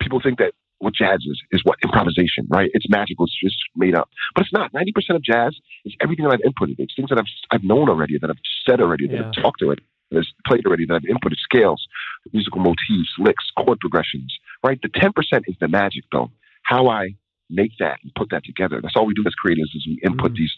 [0.00, 2.70] people think that what jazz is, is what improvisation, right?
[2.74, 3.24] It's magical.
[3.24, 4.10] It's just made up.
[4.34, 4.72] But it's not.
[4.72, 6.76] 90% of jazz is everything that I've inputted.
[6.78, 8.36] It's things that I've, I've known already, that I've
[8.68, 9.26] said already, that yeah.
[9.26, 11.86] I've talked to it, that I've played already, that I've inputted scales,
[12.32, 14.78] musical motifs, licks, chord progressions, right?
[14.82, 15.12] The 10%
[15.46, 16.30] is the magic, though.
[16.62, 17.16] How I
[17.48, 18.80] make that and put that together.
[18.82, 20.36] That's all we do as creators is we input mm.
[20.36, 20.52] these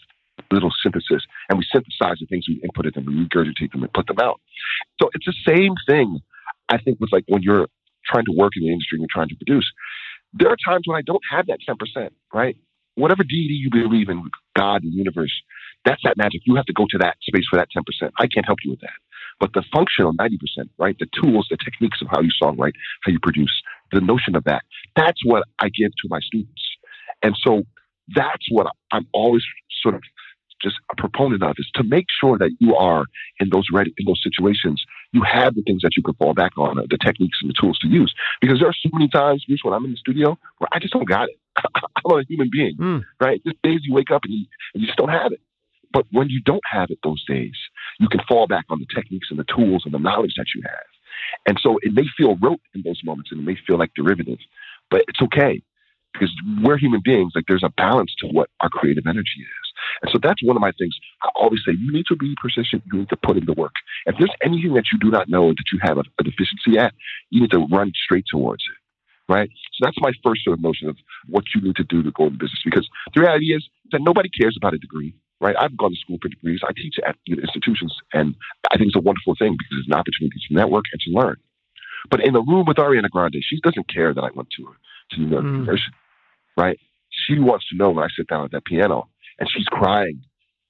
[0.51, 3.93] little synthesis and we synthesize the things we inputted them and we regurgitate them and
[3.93, 4.39] put them out.
[5.01, 6.19] So it's the same thing,
[6.67, 7.67] I think, with like when you're
[8.11, 9.69] trying to work in the industry and trying to produce
[10.33, 12.55] there are times when I don't have that 10%, right?
[12.95, 15.33] Whatever deity you believe in, God, the universe,
[15.85, 16.41] that's that magic.
[16.45, 18.11] You have to go to that space for that 10%.
[18.19, 18.97] I can't help you with that.
[19.39, 20.37] But the functional 90%,
[20.77, 20.95] right?
[20.99, 24.63] The tools, the techniques of how you songwrite, how you produce, the notion of that,
[24.95, 26.61] that's what I give to my students.
[27.23, 27.63] And so
[28.13, 29.43] that's what I'm always
[29.81, 30.01] sort of
[30.61, 33.05] just a proponent of is to make sure that you are
[33.39, 34.83] in those ready in those situations.
[35.11, 37.79] You have the things that you can fall back on, the techniques and the tools
[37.79, 38.13] to use.
[38.41, 40.93] Because there are so many times, Bruce, when I'm in the studio where I just
[40.93, 41.39] don't got it.
[41.75, 43.03] I'm a human being, mm.
[43.19, 43.41] right?
[43.43, 45.41] There's days you wake up and you, and you just don't have it.
[45.91, 47.55] But when you don't have it those days,
[47.99, 50.61] you can fall back on the techniques and the tools and the knowledge that you
[50.61, 50.85] have.
[51.47, 54.37] And so it may feel rote in those moments and it may feel like derivative,
[54.91, 55.63] but it's okay
[56.13, 56.31] because
[56.63, 57.33] we're human beings.
[57.35, 59.69] Like there's a balance to what our creative energy is.
[60.01, 60.97] And so that's one of my things.
[61.23, 62.83] I always say you need to be persistent.
[62.91, 63.73] You need to put in the work.
[64.05, 66.93] If there's anything that you do not know that you have a, a deficiency at,
[67.29, 69.31] you need to run straight towards it.
[69.31, 69.49] Right.
[69.73, 72.25] So that's my first sort of notion of what you need to do to go
[72.25, 72.61] in business.
[72.65, 75.13] Because the reality is that nobody cares about a degree.
[75.39, 75.55] Right.
[75.57, 76.59] I've gone to school for degrees.
[76.67, 78.35] I teach at institutions, and
[78.71, 81.37] I think it's a wonderful thing because it's an opportunity to network and to learn.
[82.09, 84.63] But in the room with Ariana Grande, she doesn't care that I went to
[85.11, 85.53] to York mm.
[85.53, 85.95] University,
[86.57, 86.79] right?
[87.09, 90.21] She wants to know when I sit down at that piano and she's crying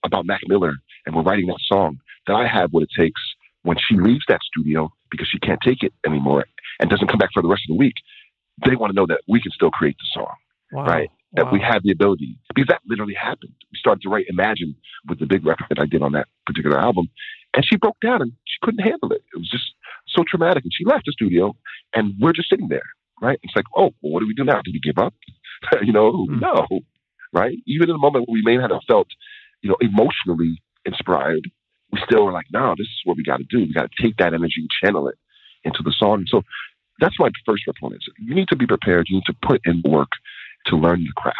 [0.03, 0.73] about Mac Miller
[1.05, 3.21] and we're writing that song, that I have what it takes
[3.63, 6.45] when she leaves that studio because she can't take it anymore
[6.79, 7.95] and doesn't come back for the rest of the week.
[8.65, 10.35] they want to know that we can still create the song,
[10.71, 10.85] wow.
[10.85, 11.09] right?
[11.31, 11.43] Wow.
[11.43, 13.53] That we have the ability because that literally happened.
[13.71, 14.75] We started to write Imagine
[15.07, 17.07] with the big record that I did on that particular album,
[17.53, 19.21] and she broke down and she couldn't handle it.
[19.33, 19.65] It was just
[20.07, 21.55] so traumatic, and she left the studio,
[21.93, 22.89] and we're just sitting there,
[23.21, 23.39] right?
[23.43, 24.61] It's like, oh, well, what do we do now?
[24.63, 25.13] Do we give up?
[25.81, 26.41] you know, mm.
[26.41, 26.81] no,
[27.33, 27.57] right?
[27.67, 29.07] Even in the moment where we may not have felt,
[29.61, 31.49] you know, emotionally inspired,
[31.91, 33.59] we still were like, no, this is what we got to do.
[33.59, 35.15] We got to take that energy and channel it
[35.63, 36.25] into the song.
[36.27, 36.43] So
[36.99, 38.03] that's my first proponent.
[38.19, 39.07] You need to be prepared.
[39.09, 40.09] You need to put in work
[40.67, 41.37] to learn the craft.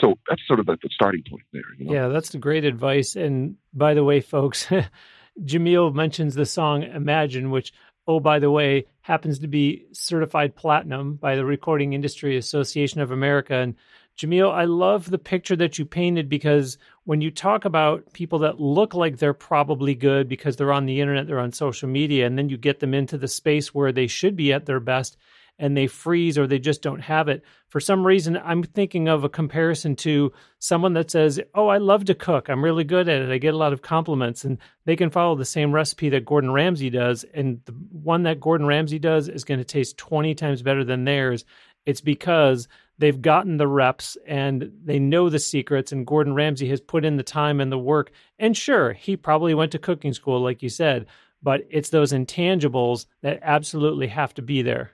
[0.00, 1.62] So that's sort of like the starting point there.
[1.78, 1.92] You know?
[1.92, 3.16] Yeah, that's great advice.
[3.16, 4.68] And by the way, folks,
[5.40, 7.72] Jameel mentions the song Imagine, which,
[8.08, 13.10] oh, by the way, happens to be certified platinum by the Recording Industry Association of
[13.10, 13.54] America.
[13.54, 13.74] And
[14.16, 18.58] Jameel, I love the picture that you painted because when you talk about people that
[18.58, 22.38] look like they're probably good because they're on the internet, they're on social media, and
[22.38, 25.18] then you get them into the space where they should be at their best
[25.58, 27.42] and they freeze or they just don't have it.
[27.68, 32.04] For some reason, I'm thinking of a comparison to someone that says, Oh, I love
[32.06, 32.48] to cook.
[32.48, 33.30] I'm really good at it.
[33.30, 34.44] I get a lot of compliments.
[34.44, 37.24] And they can follow the same recipe that Gordon Ramsay does.
[37.34, 41.04] And the one that Gordon Ramsay does is going to taste 20 times better than
[41.04, 41.44] theirs.
[41.84, 42.68] It's because
[42.98, 47.16] they've gotten the reps and they know the secrets and Gordon Ramsay has put in
[47.16, 48.12] the time and the work.
[48.38, 51.06] And sure, he probably went to cooking school like you said,
[51.42, 54.92] but it's those intangibles that absolutely have to be there.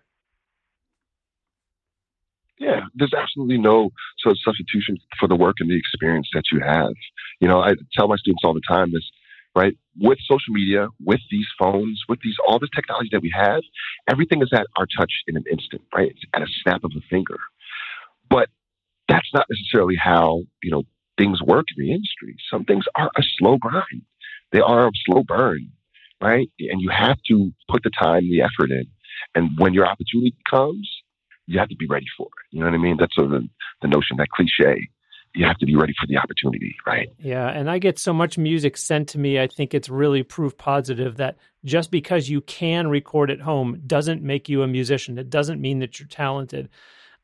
[2.59, 6.61] Yeah, there's absolutely no sort of substitution for the work and the experience that you
[6.61, 6.93] have.
[7.41, 9.11] You know, I tell my students all the time this,
[9.57, 9.75] right?
[9.99, 13.63] With social media, with these phones, with these all this technology that we have,
[14.09, 16.11] everything is at our touch in an instant, right?
[16.11, 17.39] It's at a snap of a finger.
[18.31, 18.49] But
[19.09, 20.85] that's not necessarily how, you know,
[21.19, 22.37] things work in the industry.
[22.51, 24.03] Some things are a slow grind.
[24.53, 25.71] They are a slow burn,
[26.23, 26.49] right?
[26.61, 28.87] And you have to put the time, the effort in.
[29.35, 30.89] And when your opportunity comes,
[31.47, 32.57] you have to be ready for it.
[32.57, 32.97] You know what I mean?
[32.99, 33.49] That's sort of the,
[33.83, 34.89] the notion, that cliche.
[35.37, 37.09] You have to be ready for the opportunity, right?
[37.19, 37.49] Yeah.
[37.49, 39.41] And I get so much music sent to me.
[39.41, 44.23] I think it's really proof positive that just because you can record at home doesn't
[44.23, 45.19] make you a musician.
[45.19, 46.69] It doesn't mean that you're talented.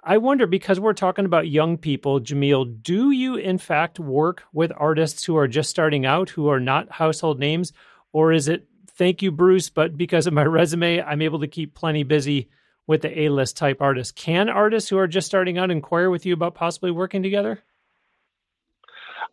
[0.03, 4.73] I wonder because we're talking about young people, Jameel, do you in fact work with
[4.77, 7.73] artists who are just starting out, who are not household names?
[8.13, 11.75] Or is it, thank you, Bruce, but because of my resume, I'm able to keep
[11.75, 12.49] plenty busy
[12.91, 14.11] with the A list type artists?
[14.11, 17.63] Can artists who are just starting out inquire with you about possibly working together?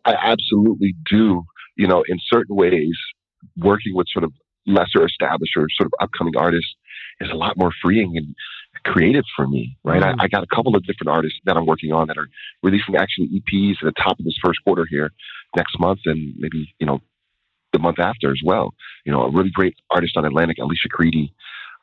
[0.04, 1.42] I absolutely do.
[1.76, 2.96] You know, in certain ways,
[3.56, 4.32] working with sort of
[4.64, 6.72] lesser established or sort of upcoming artists
[7.20, 8.32] is a lot more freeing and
[8.84, 10.02] creative for me, right?
[10.02, 10.14] Mm.
[10.20, 12.28] I, I, got a couple of different artists that I'm working on that are
[12.62, 15.10] releasing actually EPs at the top of this first quarter here
[15.56, 17.00] next month and maybe, you know,
[17.72, 18.72] the month after as well.
[19.04, 21.32] You know, a really great artist on Atlantic, Alicia Creedy,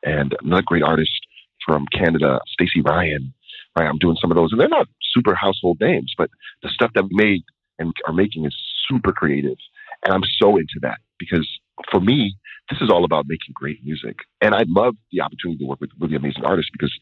[0.02, 1.25] and another great artist
[1.66, 3.34] from Canada, Stacey Ryan.
[3.78, 6.30] Right, I'm doing some of those, and they're not super household names, but
[6.62, 7.42] the stuff that we made
[7.78, 8.56] and are making is
[8.88, 9.58] super creative,
[10.02, 11.46] and I'm so into that because
[11.90, 12.36] for me,
[12.70, 14.16] this is all about making great music.
[14.40, 16.92] And I'd love the opportunity to work with really amazing artists because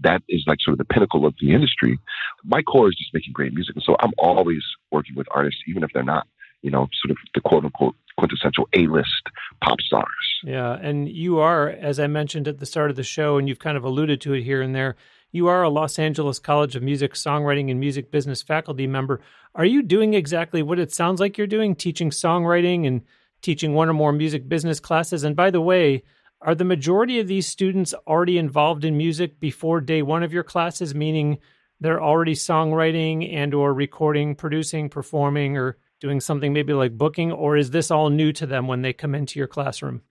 [0.00, 1.98] that is like sort of the pinnacle of the industry.
[2.44, 3.74] My core is just making great music.
[3.74, 6.26] And so I'm always working with artists, even if they're not,
[6.62, 9.28] you know, sort of the quote unquote quintessential A list
[9.62, 10.06] pop stars.
[10.44, 10.78] Yeah.
[10.80, 13.76] And you are, as I mentioned at the start of the show, and you've kind
[13.76, 14.96] of alluded to it here and there,
[15.30, 19.20] you are a Los Angeles College of Music Songwriting and Music Business faculty member.
[19.54, 23.02] Are you doing exactly what it sounds like you're doing, teaching songwriting and
[23.42, 25.24] teaching one or more music business classes.
[25.24, 26.02] And by the way,
[26.40, 30.44] are the majority of these students already involved in music before day one of your
[30.44, 31.38] classes, meaning
[31.80, 37.56] they're already songwriting and or recording, producing, performing, or doing something maybe like booking, or
[37.56, 40.02] is this all new to them when they come into your classroom?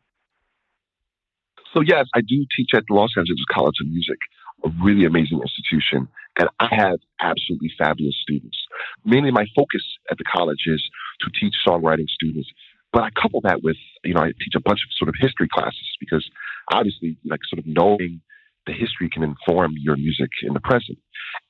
[1.74, 4.18] So yes, I do teach at Los Angeles College of Music,
[4.64, 6.08] a really amazing institution,
[6.40, 8.58] and I have absolutely fabulous students.
[9.06, 10.84] Mainly my focus at the college is
[11.22, 12.50] to teach songwriting students
[12.94, 15.48] but I couple that with, you know, I teach a bunch of sort of history
[15.52, 16.28] classes because
[16.72, 18.22] obviously, like, sort of knowing
[18.66, 20.98] the history can inform your music in the present.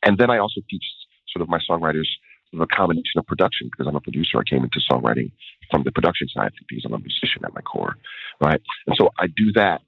[0.04, 0.84] And then I also teach
[1.30, 2.08] sort of my songwriters
[2.54, 4.40] a combination of production because I'm a producer.
[4.40, 5.32] I came into songwriting
[5.72, 7.96] from the production side because I'm a musician at my core,
[8.42, 8.62] right?
[8.88, 9.82] And so I do that.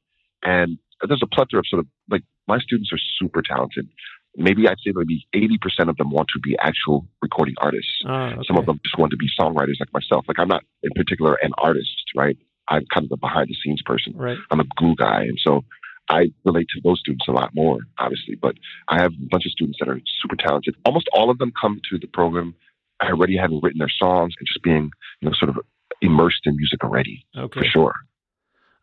[0.44, 3.88] And there's a plethora of sort of like my students are super talented
[4.36, 7.92] maybe I'd say maybe 80% of them want to be actual recording artists.
[8.08, 8.42] Oh, okay.
[8.48, 10.26] Some of them just want to be songwriters like myself.
[10.28, 12.38] Like I'm not in particular an artist, right?
[12.68, 14.14] I'm kind of a behind the scenes person.
[14.16, 14.38] Right.
[14.52, 15.22] I'm a glue guy.
[15.24, 15.64] And so
[16.10, 18.36] I relate to those students a lot more, obviously.
[18.36, 18.56] But
[18.88, 20.76] I have a bunch of students that are super talented.
[20.86, 22.56] Almost all of them come to the program
[23.02, 24.92] already having written their songs and just being,
[25.22, 25.58] you know, sort of
[26.02, 27.26] immersed in music already.
[27.38, 27.62] Okay.
[27.62, 27.94] For sure.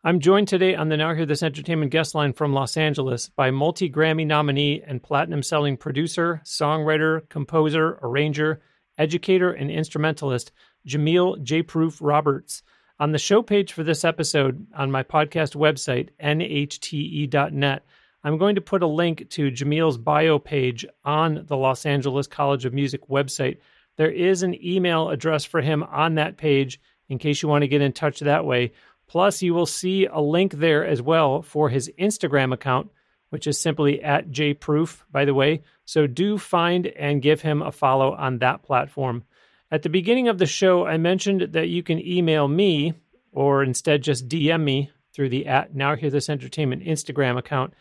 [0.03, 3.51] I'm joined today on the Now Hear This Entertainment guest line from Los Angeles by
[3.51, 8.61] multi Grammy nominee and platinum selling producer, songwriter, composer, arranger,
[8.97, 10.51] educator, and instrumentalist,
[10.87, 11.61] Jameel J.
[11.61, 12.63] Proof Roberts.
[12.99, 17.85] On the show page for this episode on my podcast website, nhte.net,
[18.23, 22.65] I'm going to put a link to Jameel's bio page on the Los Angeles College
[22.65, 23.59] of Music website.
[23.97, 27.67] There is an email address for him on that page in case you want to
[27.67, 28.71] get in touch that way.
[29.05, 32.89] Plus, you will see a link there as well for his Instagram account,
[33.29, 35.61] which is simply at jproof, by the way.
[35.85, 39.23] So do find and give him a follow on that platform.
[39.69, 42.93] At the beginning of the show, I mentioned that you can email me
[43.31, 47.73] or instead just DM me through the at Now Hear This Entertainment Instagram account.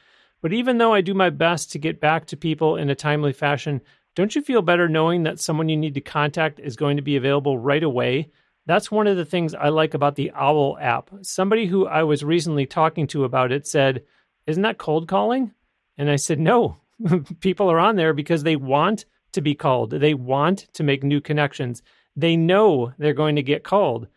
[0.43, 3.33] But even though I do my best to get back to people in a timely
[3.33, 3.81] fashion,
[4.17, 7.17] don't you feel better knowing that someone you need to contact is going to be
[7.17, 8.31] available right away?
[8.67, 11.11] That's one of the things I like about the Owl app.
[11.23, 14.03] Somebody who I was recently talking to about it said,
[14.47, 15.53] Isn't that cold calling?
[15.97, 16.79] And I said, No,
[17.41, 19.05] people are on there because they want
[19.37, 21.83] to be called, they want to make new connections.
[22.17, 24.09] They know they're going to get called.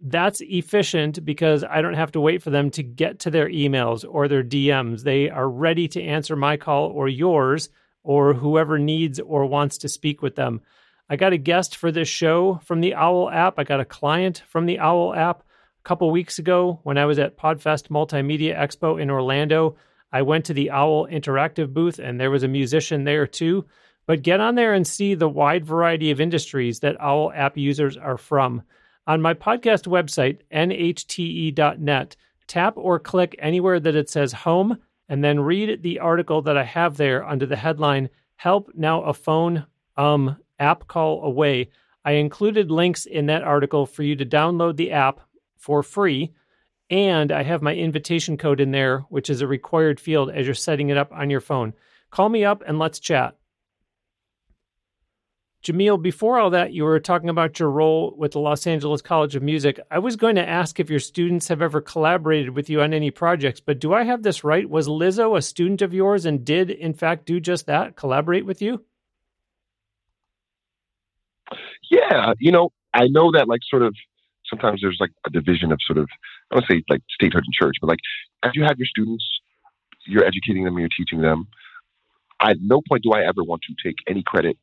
[0.00, 4.04] That's efficient because I don't have to wait for them to get to their emails
[4.08, 5.04] or their DMs.
[5.04, 7.68] They are ready to answer my call or yours
[8.02, 10.60] or whoever needs or wants to speak with them.
[11.08, 13.58] I got a guest for this show from the Owl app.
[13.58, 17.18] I got a client from the Owl app a couple weeks ago when I was
[17.18, 19.76] at Podfest Multimedia Expo in Orlando.
[20.10, 23.66] I went to the Owl Interactive booth and there was a musician there too.
[24.06, 27.96] But get on there and see the wide variety of industries that Owl app users
[27.96, 28.62] are from.
[29.06, 35.40] On my podcast website, nhte.net, tap or click anywhere that it says home and then
[35.40, 40.36] read the article that I have there under the headline Help Now a Phone Um
[40.58, 41.70] app call away.
[42.04, 45.20] I included links in that article for you to download the app
[45.56, 46.32] for free.
[46.90, 50.54] And I have my invitation code in there, which is a required field as you're
[50.54, 51.72] setting it up on your phone.
[52.10, 53.36] Call me up and let's chat.
[55.62, 59.36] Jameel, before all that, you were talking about your role with the Los Angeles College
[59.36, 59.78] of Music.
[59.92, 63.12] I was going to ask if your students have ever collaborated with you on any
[63.12, 64.68] projects, but do I have this right?
[64.68, 68.60] Was Lizzo a student of yours and did, in fact, do just that, collaborate with
[68.60, 68.84] you?
[71.88, 73.94] Yeah, you know, I know that like sort of
[74.48, 76.08] sometimes there's like a division of sort of
[76.50, 78.00] I don't say like statehood and church, but like
[78.42, 79.24] as you have your students,
[80.06, 81.46] you're educating them, you're teaching them.
[82.40, 84.58] At no point do I ever want to take any credit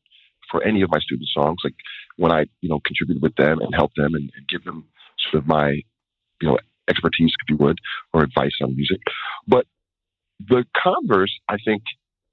[0.50, 1.58] for any of my student songs.
[1.64, 1.76] Like
[2.18, 4.86] when I, you know, contribute with them and help them and, and give them
[5.32, 5.82] sort of my,
[6.42, 6.58] you know,
[6.90, 7.78] expertise, if you would,
[8.14, 9.00] or advice on music.
[9.48, 9.66] But
[10.40, 11.84] the converse, I think,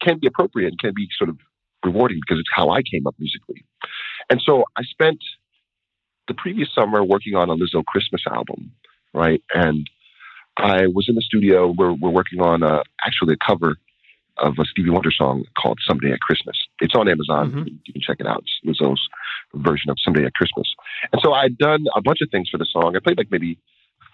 [0.01, 1.39] can be appropriate and can be sort of
[1.85, 3.65] rewarding because it's how I came up musically.
[4.31, 5.19] And so I spent
[6.29, 8.73] the previous summer working on a Lizzo Christmas album,
[9.15, 9.43] right?
[9.55, 9.89] And
[10.57, 11.73] I was in the studio.
[11.77, 13.77] We're, we're working on a, actually a cover
[14.39, 16.57] of a Stevie Wonder song called Someday at Christmas.
[16.81, 17.51] It's on Amazon.
[17.51, 17.69] Mm-hmm.
[17.85, 18.45] You can check it out.
[18.65, 19.01] It's Lizzo's
[19.55, 20.67] version of Someday at Christmas.
[21.13, 22.95] And so I'd done a bunch of things for the song.
[22.97, 23.59] I played like maybe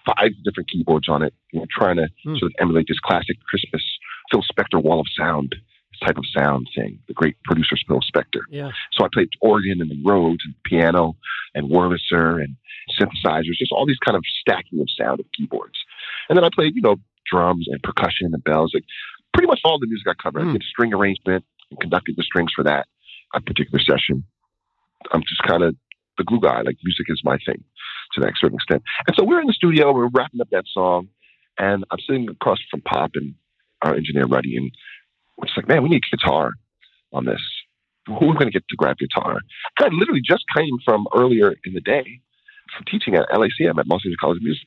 [0.05, 2.39] five different keyboards on it, you know, trying to mm.
[2.39, 3.83] sort of emulate this classic Christmas
[4.31, 5.55] Phil Spector wall of sound
[6.03, 8.41] type of sound thing, the great producer Phil Spector.
[8.49, 8.71] Yeah.
[8.91, 11.15] So I played organ and the Rhodes and piano
[11.53, 12.55] and Wurlitzer and
[12.99, 15.77] synthesizers, just all these kind of stacking of sound of keyboards.
[16.29, 16.97] And then I played, you know,
[17.31, 18.83] drums and percussion and bells, like
[19.33, 20.41] pretty much all the music I covered.
[20.41, 20.45] Mm.
[20.45, 20.53] I hmm.
[20.53, 22.87] did string arrangement and conducted the strings for that
[23.33, 24.23] a particular session.
[25.11, 25.75] I'm just kind of
[26.17, 26.61] the glue guy.
[26.61, 27.63] Like music is my thing
[28.13, 28.83] to that certain extent.
[29.07, 31.09] And so we're in the studio, we're wrapping up that song,
[31.57, 33.35] and I'm sitting across from Pop and
[33.81, 34.71] our engineer Ruddy, and
[35.37, 36.51] we're just like, man, we need guitar
[37.11, 37.41] on this.
[38.07, 39.39] Who are we going to get to grab guitar?
[39.79, 42.21] And I literally just came from earlier in the day
[42.75, 44.65] from teaching at LACM at Los Angeles College of Music.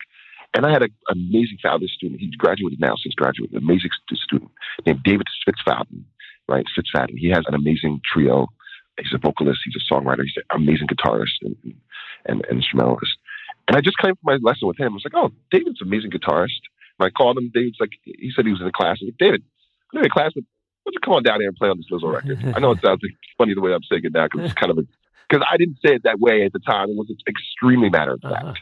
[0.56, 2.20] And I had an amazing fabulous student.
[2.20, 4.50] He's graduated now since graduating, an amazing student
[4.86, 6.04] named David Spitzfaden,
[6.48, 6.64] right?
[6.72, 7.18] Spitzfaden.
[7.18, 8.48] He has an amazing trio.
[8.98, 11.74] He's a vocalist, he's a songwriter, he's an amazing guitarist and, and,
[12.24, 13.12] and instrumentalist.
[13.68, 14.92] And I just came from my lesson with him.
[14.92, 16.64] I was like, oh, David's an amazing guitarist.
[16.98, 17.50] And I called him.
[17.52, 18.98] David's like, he said he was in the class.
[19.02, 19.42] I was like, David,
[19.92, 20.32] I'm in a class
[20.86, 22.38] why don't you come on down here and play on this Lizzo record?
[22.54, 23.00] I know it sounds
[23.36, 24.82] funny the way I'm saying it now because it's kind of a
[25.28, 26.90] because I didn't say it that way at the time.
[26.90, 28.44] It was extremely matter of fact.
[28.44, 28.54] Uh-huh.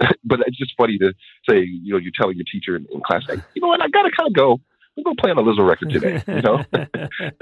[0.24, 1.12] but it's just funny to
[1.48, 3.88] say, you know, you're telling your teacher in, in class, like, you know what, I
[3.88, 4.60] gotta kind of go.
[4.96, 6.64] I'm gonna play on a Lizzo record today, you know.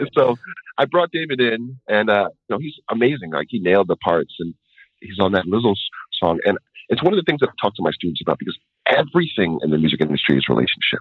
[0.17, 0.37] so
[0.77, 3.31] I brought David in, and uh, you know, he's amazing.
[3.31, 4.55] Like he nailed the parts, and
[5.01, 5.75] he's on that Lizzo
[6.21, 6.39] song.
[6.45, 9.59] And it's one of the things that I talk to my students about because everything
[9.63, 11.01] in the music industry is relationship.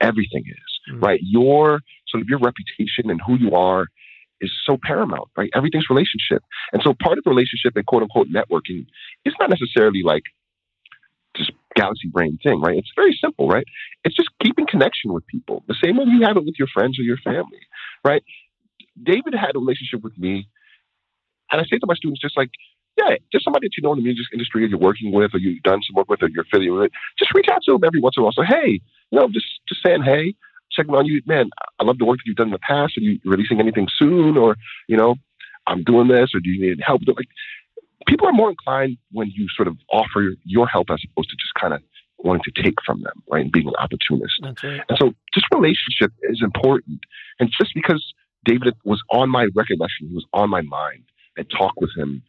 [0.00, 1.04] Everything is mm-hmm.
[1.04, 1.20] right.
[1.22, 3.86] Your sort of your reputation and who you are
[4.40, 5.50] is so paramount, right?
[5.54, 6.42] Everything's relationship.
[6.72, 8.86] And so part of the relationship and quote unquote networking
[9.24, 10.22] is not necessarily like
[11.40, 12.76] just galaxy brain thing, right?
[12.76, 13.66] It's very simple, right?
[14.04, 16.98] It's just keeping connection with people, the same way you have it with your friends
[16.98, 17.60] or your family,
[18.04, 18.22] right?
[19.02, 20.48] David had a relationship with me,
[21.50, 22.50] and I say to my students, just like,
[22.98, 25.38] yeah, just somebody that you know in the music industry, or you're working with, or
[25.38, 28.00] you've done some work with, or you're affiliated with, just reach out to them every
[28.00, 28.32] once in a while.
[28.32, 28.80] So, hey,
[29.10, 30.34] you know, just just saying, hey,
[30.70, 31.50] checking on you, man.
[31.78, 32.98] I love the work that you've done in the past.
[32.98, 34.56] Are you releasing anything soon, or
[34.88, 35.16] you know,
[35.66, 37.02] I'm doing this, or do you need help?
[37.06, 37.28] Like,
[38.06, 41.54] people are more inclined when you sort of offer your help as opposed to just
[41.60, 41.82] kind of
[42.18, 43.42] wanting to take from them, right?
[43.42, 44.34] And being an opportunist.
[44.42, 44.80] Right.
[44.88, 47.00] And so just relationship is important.
[47.38, 48.04] And just because
[48.44, 51.04] David was on my recollection, he was on my mind,
[51.36, 52.22] and talk with him,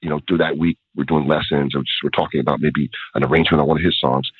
[0.00, 3.24] you know, through that week, we're doing lessons or just we're talking about maybe an
[3.24, 4.30] arrangement on one of his songs.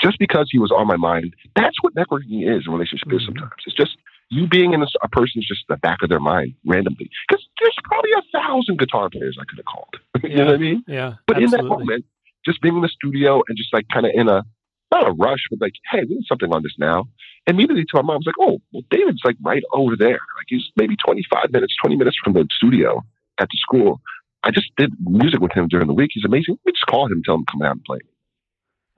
[0.00, 3.16] Just because he was on my mind, that's what networking is, a relationship mm-hmm.
[3.16, 3.52] is sometimes.
[3.66, 3.96] It's just
[4.28, 7.10] you being in a, a person's just the back of their mind randomly.
[7.28, 9.96] Because there's probably a thousand guitar players I could have called.
[10.22, 10.36] you yeah.
[10.36, 10.84] know what I mean?
[10.86, 11.14] Yeah.
[11.26, 11.44] But absolutely.
[11.44, 12.04] in that moment,
[12.44, 14.44] just being in the studio and just like kind of in a
[14.92, 17.04] not a rush, but like, hey, we need something on this now.
[17.46, 20.18] And Immediately to my mom, I was like, oh, well, David's like right over there.
[20.36, 23.04] Like he's maybe 25 minutes, 20 minutes from the studio
[23.38, 24.00] at the school.
[24.42, 26.10] I just did music with him during the week.
[26.14, 26.58] He's amazing.
[26.64, 27.98] We just call him, tell him to come out and play.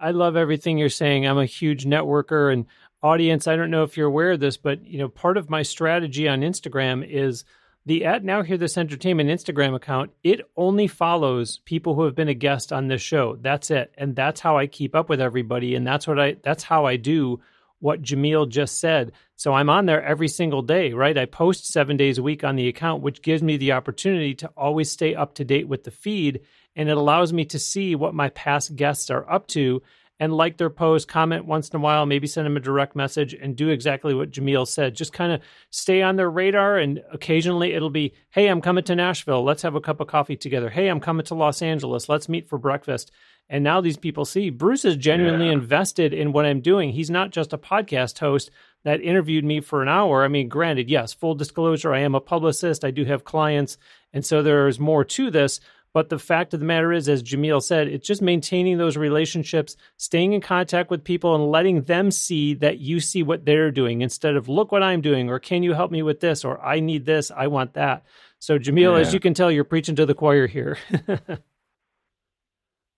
[0.01, 1.27] I love everything you're saying.
[1.27, 2.67] I'm a huge networker and
[3.03, 3.47] audience.
[3.47, 6.29] I don't know if you're aware of this, but you know, part of my strategy
[6.29, 7.45] on Instagram is
[7.87, 12.29] the at now hear this entertainment Instagram account, it only follows people who have been
[12.29, 13.37] a guest on this show.
[13.41, 13.95] That's it.
[13.97, 15.75] And that's how I keep up with everybody.
[15.75, 17.41] And that's what I that's how I do
[17.81, 19.13] what Jameel just said.
[19.37, 21.17] So I'm on there every single day, right?
[21.17, 24.49] I post seven days a week on the account, which gives me the opportunity to
[24.57, 26.41] always stay up to date with the feed.
[26.75, 29.83] And it allows me to see what my past guests are up to
[30.21, 33.35] and like their post, comment once in a while, maybe send them a direct message
[33.35, 34.97] and do exactly what Jameel said.
[34.97, 35.41] Just kind of
[35.71, 36.77] stay on their radar.
[36.77, 39.45] And occasionally it'll be, hey, I'm coming to Nashville.
[39.45, 40.71] Let's have a cup of coffee together.
[40.71, 42.09] Hey, I'm coming to Los Angeles.
[42.09, 43.13] Let's meet for breakfast.
[43.49, 45.53] And now these people see Bruce is genuinely yeah.
[45.53, 46.91] invested in what I'm doing.
[46.91, 48.51] He's not just a podcast host
[48.85, 50.25] that interviewed me for an hour.
[50.25, 52.85] I mean, granted, yes, full disclosure, I am a publicist.
[52.85, 53.79] I do have clients.
[54.13, 55.61] And so there's more to this.
[55.93, 59.77] But the fact of the matter is, as Jameel said, it's just maintaining those relationships,
[59.97, 64.03] staying in contact with people, and letting them see that you see what they're doing
[64.03, 66.81] instead of look what I'm doing, or can you help me with this, or I
[66.81, 68.05] need this, I want that.
[68.39, 69.01] So, Jameel, yeah.
[69.01, 70.79] as you can tell, you're preaching to the choir here.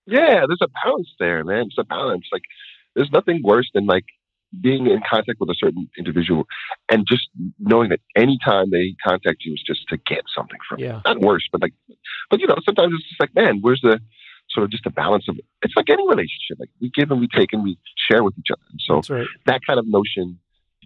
[0.05, 1.65] yeah, there's a balance there, man.
[1.67, 2.25] It's a balance.
[2.31, 2.43] Like,
[2.95, 4.05] there's nothing worse than like
[4.59, 6.45] being in contact with a certain individual
[6.89, 7.29] and just
[7.59, 10.95] knowing that anytime they contact you is just to get something from yeah.
[10.95, 11.01] you.
[11.05, 11.73] Not worse, but like,
[12.29, 13.99] but you know, sometimes it's just like, man, where's the
[14.49, 16.59] sort of just a balance of it's like any relationship.
[16.59, 17.77] Like we give and we take and we
[18.09, 18.61] share with each other.
[18.69, 19.27] And so right.
[19.45, 20.39] that kind of notion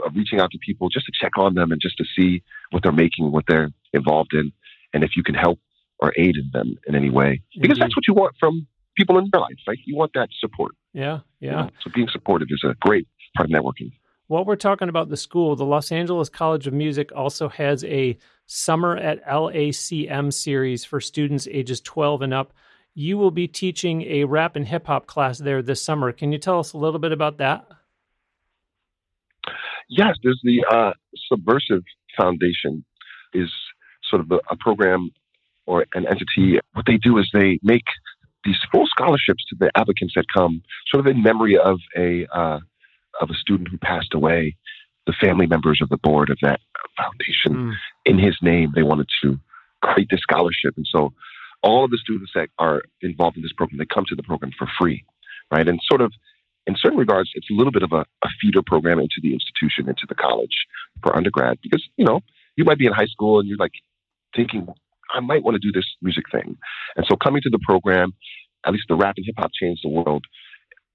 [0.05, 2.83] of reaching out to people just to check on them and just to see what
[2.83, 4.51] they're making, what they're involved in,
[4.93, 5.59] and if you can help
[5.99, 7.41] or aid in them in any way.
[7.53, 7.81] Because Indeed.
[7.81, 9.77] that's what you want from people in your life, right?
[9.85, 10.73] You want that support.
[10.93, 11.49] Yeah, yeah.
[11.49, 11.69] You know?
[11.83, 13.91] So being supportive is a great part of networking.
[14.27, 18.17] While we're talking about the school, the Los Angeles College of Music also has a
[18.47, 22.53] Summer at LACM series for students ages 12 and up.
[22.93, 26.11] You will be teaching a rap and hip hop class there this summer.
[26.11, 27.67] Can you tell us a little bit about that?
[29.89, 30.93] Yes, there's the uh,
[31.27, 31.83] Subversive
[32.17, 32.85] Foundation
[33.33, 33.51] is
[34.09, 35.11] sort of a, a program
[35.65, 36.59] or an entity.
[36.73, 37.85] What they do is they make
[38.43, 42.59] these full scholarships to the applicants that come, sort of in memory of a uh,
[43.21, 44.55] of a student who passed away.
[45.07, 46.59] The family members of the board of that
[46.97, 47.73] foundation, mm.
[48.05, 49.39] in his name, they wanted to
[49.83, 51.13] create this scholarship, and so
[51.61, 54.51] all of the students that are involved in this program, they come to the program
[54.57, 55.03] for free,
[55.51, 55.67] right?
[55.67, 56.11] And sort of,
[56.67, 59.89] in certain regards, it's a little bit of a, a feeder program into the institution,
[59.89, 60.65] into the college
[61.03, 62.21] for undergrad, because you know
[62.55, 63.73] you might be in high school and you're like
[64.35, 64.67] thinking,
[65.13, 66.57] I might want to do this music thing.
[66.95, 68.13] And so coming to the program,
[68.65, 70.25] at least the rap and hip hop changed the world.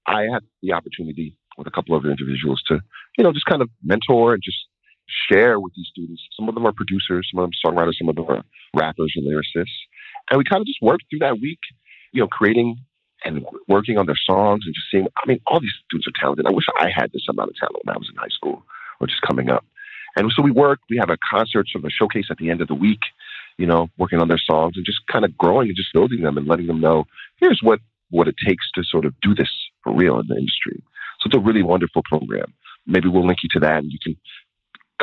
[0.05, 2.79] I had the opportunity with a couple of individuals to,
[3.17, 4.57] you know, just kind of mentor and just
[5.29, 6.21] share with these students.
[6.35, 8.43] Some of them are producers, some of them songwriters, some of them are
[8.75, 9.77] rappers and lyricists.
[10.29, 11.59] And we kind of just worked through that week,
[12.13, 12.77] you know, creating
[13.23, 16.47] and working on their songs and just seeing, I mean, all these students are talented.
[16.47, 18.63] I wish I had this amount of talent when I was in high school
[18.99, 19.63] or just coming up.
[20.15, 22.61] And so we worked, we have a concert, sort of a showcase at the end
[22.61, 22.99] of the week,
[23.57, 26.37] you know, working on their songs and just kind of growing and just building them
[26.37, 27.05] and letting them know
[27.37, 29.49] here's what, what it takes to sort of do this
[29.83, 30.81] for real in the industry.
[31.21, 32.53] So it's a really wonderful program.
[32.87, 34.17] Maybe we'll link you to that and you can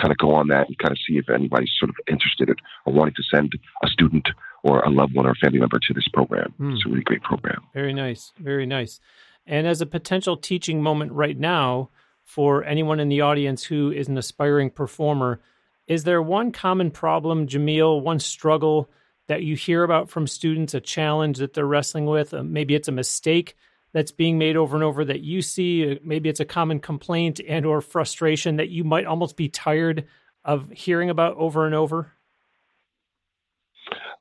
[0.00, 2.50] kind of go on that and kind of see if anybody's sort of interested
[2.86, 3.52] or wanting to send
[3.82, 4.28] a student
[4.62, 6.54] or a loved one or a family member to this program.
[6.60, 6.74] Mm.
[6.74, 7.62] It's a really great program.
[7.74, 8.32] Very nice.
[8.38, 9.00] Very nice.
[9.46, 11.90] And as a potential teaching moment right now
[12.22, 15.40] for anyone in the audience who is an aspiring performer,
[15.86, 18.90] is there one common problem, Jameel, one struggle
[19.26, 22.34] that you hear about from students, a challenge that they're wrestling with?
[22.34, 23.56] Uh, maybe it's a mistake
[23.92, 25.92] that's being made over and over that you see?
[25.92, 30.06] Uh, maybe it's a common complaint and or frustration that you might almost be tired
[30.44, 32.12] of hearing about over and over.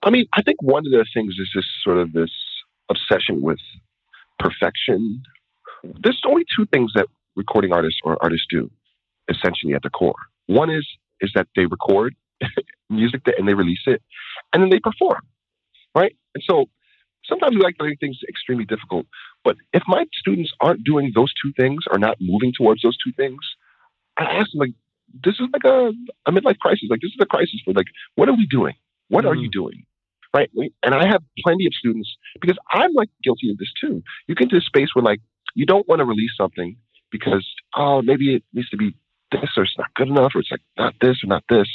[0.04, 2.32] I mean, I think one of the things is this sort of this
[2.90, 3.60] obsession with
[4.40, 5.24] perfection.
[5.84, 8.70] There's only two things that recording artists or artists do,
[9.30, 10.16] essentially at the core.
[10.48, 10.88] One is
[11.20, 12.16] is that they record
[12.90, 14.02] music and they release it,
[14.54, 15.22] and then they perform,
[15.96, 16.16] right?
[16.36, 16.66] And so
[17.28, 19.06] sometimes we like to make things extremely difficult.
[19.44, 23.12] But if my students aren't doing those two things or not moving towards those two
[23.14, 23.40] things,
[24.18, 24.74] I ask them like,
[25.24, 25.92] this is like a,
[26.26, 26.88] a midlife crisis.
[26.90, 28.76] Like this is a crisis for like, what are we doing?
[29.10, 29.32] What mm-hmm.
[29.32, 29.54] are you mm.
[29.54, 29.86] doing?
[30.34, 30.50] Right.
[30.84, 34.04] And I have plenty of students because I'm like guilty of this too.
[34.28, 35.22] You get to a space where like
[35.56, 36.76] you don't want to release something
[37.12, 38.94] because oh maybe it needs to be
[39.32, 41.68] this or it's not good enough or it's like not this or not this.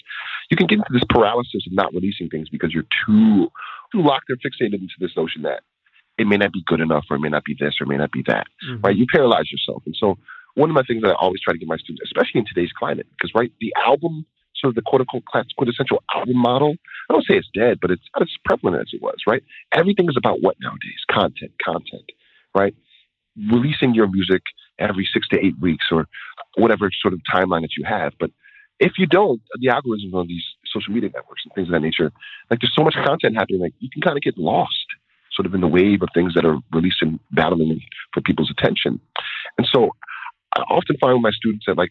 [0.51, 3.51] You can get into this paralysis of not releasing things because you're too
[3.93, 5.63] too locked or fixated into this notion that
[6.19, 7.97] it may not be good enough or it may not be this or it may
[7.97, 8.47] not be that.
[8.67, 8.83] Mm-hmm.
[8.83, 8.97] Right?
[8.97, 9.83] You paralyze yourself.
[9.87, 10.19] And so
[10.55, 12.73] one of my things that I always try to get my students, especially in today's
[12.79, 16.75] climate, because right, the album, sort of the quote unquote class quintessential album model,
[17.09, 19.43] I don't say it's dead, but it's not as prevalent as it was, right?
[19.73, 21.03] Everything is about what nowadays?
[21.11, 22.11] Content, content,
[22.55, 22.75] right?
[23.51, 24.43] Releasing your music
[24.79, 26.07] every six to eight weeks or
[26.57, 28.13] whatever sort of timeline that you have.
[28.21, 28.31] But
[28.79, 32.13] if you don't, the algorithms on these social media networks and things of that nature,
[32.51, 34.87] like there's so much content happening, like you can kind of get lost
[35.33, 37.81] sort of in the wave of things that are released and battling
[38.13, 39.01] for people's attention.
[39.59, 39.91] And so
[40.55, 41.91] I often find with my students that like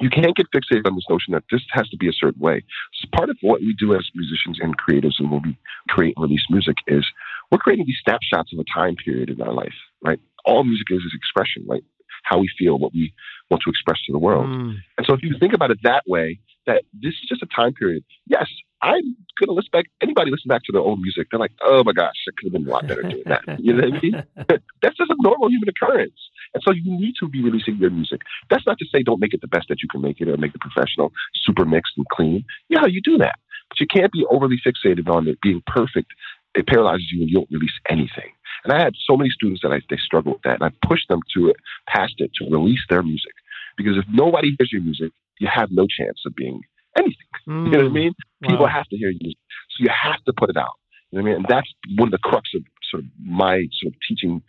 [0.00, 2.64] you can't get fixated on this notion that this has to be a certain way.
[2.94, 5.58] So part of what we do as musicians and creatives and when we
[5.88, 7.06] create and release music is
[7.50, 9.74] we're creating these snapshots of a time period in our life,
[10.04, 10.18] right?
[10.44, 11.84] All music is is expression, right?
[12.24, 13.12] How we feel, what we
[13.50, 14.46] want to express to the world.
[14.46, 14.76] Mm.
[14.98, 17.74] And so if you think about it that way, that this is just a time
[17.74, 18.04] period.
[18.26, 18.46] Yes,
[18.82, 19.86] I'm gonna listen back.
[20.02, 22.52] Anybody listen back to their old music, they're like, "Oh my gosh, I could have
[22.52, 24.22] been a lot better doing that." You know what I mean?
[24.82, 26.18] That's just a normal human occurrence.
[26.52, 28.20] And so you need to be releasing your music.
[28.50, 30.36] That's not to say don't make it the best that you can make it or
[30.36, 32.44] make it professional, super mixed and clean.
[32.68, 33.36] Yeah, you do that.
[33.68, 36.12] But you can't be overly fixated on it being perfect.
[36.54, 38.30] It paralyzes you and you don't release anything.
[38.64, 40.60] And I had so many students that I, they struggle with that.
[40.60, 41.56] And I pushed them to it,
[41.88, 43.32] past it, to release their music.
[43.76, 46.62] Because if nobody hears your music, you have no chance of being
[46.96, 47.16] anything.
[47.48, 47.64] Mm.
[47.66, 47.92] You know what I mm.
[47.92, 48.12] mean?
[48.42, 48.50] Wow.
[48.50, 49.32] People have to hear you.
[49.70, 50.78] So you have to put it out.
[51.10, 51.36] You know what I mean?
[51.36, 54.42] And that's one of the crux of sort of my sort of teaching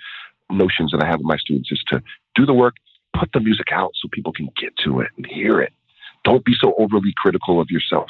[0.51, 2.01] notions that I have with my students is to
[2.35, 2.75] do the work,
[3.17, 5.73] put the music out so people can get to it and hear it.
[6.23, 8.07] Don't be so overly critical of yourself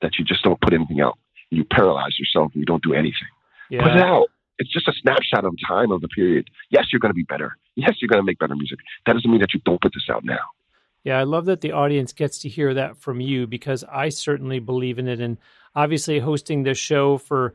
[0.00, 1.18] that you just don't put anything out.
[1.50, 3.28] You paralyze yourself and you don't do anything.
[3.70, 3.82] Yeah.
[3.82, 4.28] Put it out.
[4.58, 6.48] It's just a snapshot of time of the period.
[6.70, 7.56] Yes, you're going to be better.
[7.74, 8.78] Yes, you're going to make better music.
[9.06, 10.38] That doesn't mean that you don't put this out now.
[11.04, 14.60] Yeah, I love that the audience gets to hear that from you because I certainly
[14.60, 15.20] believe in it.
[15.20, 15.38] And
[15.74, 17.54] obviously, hosting this show for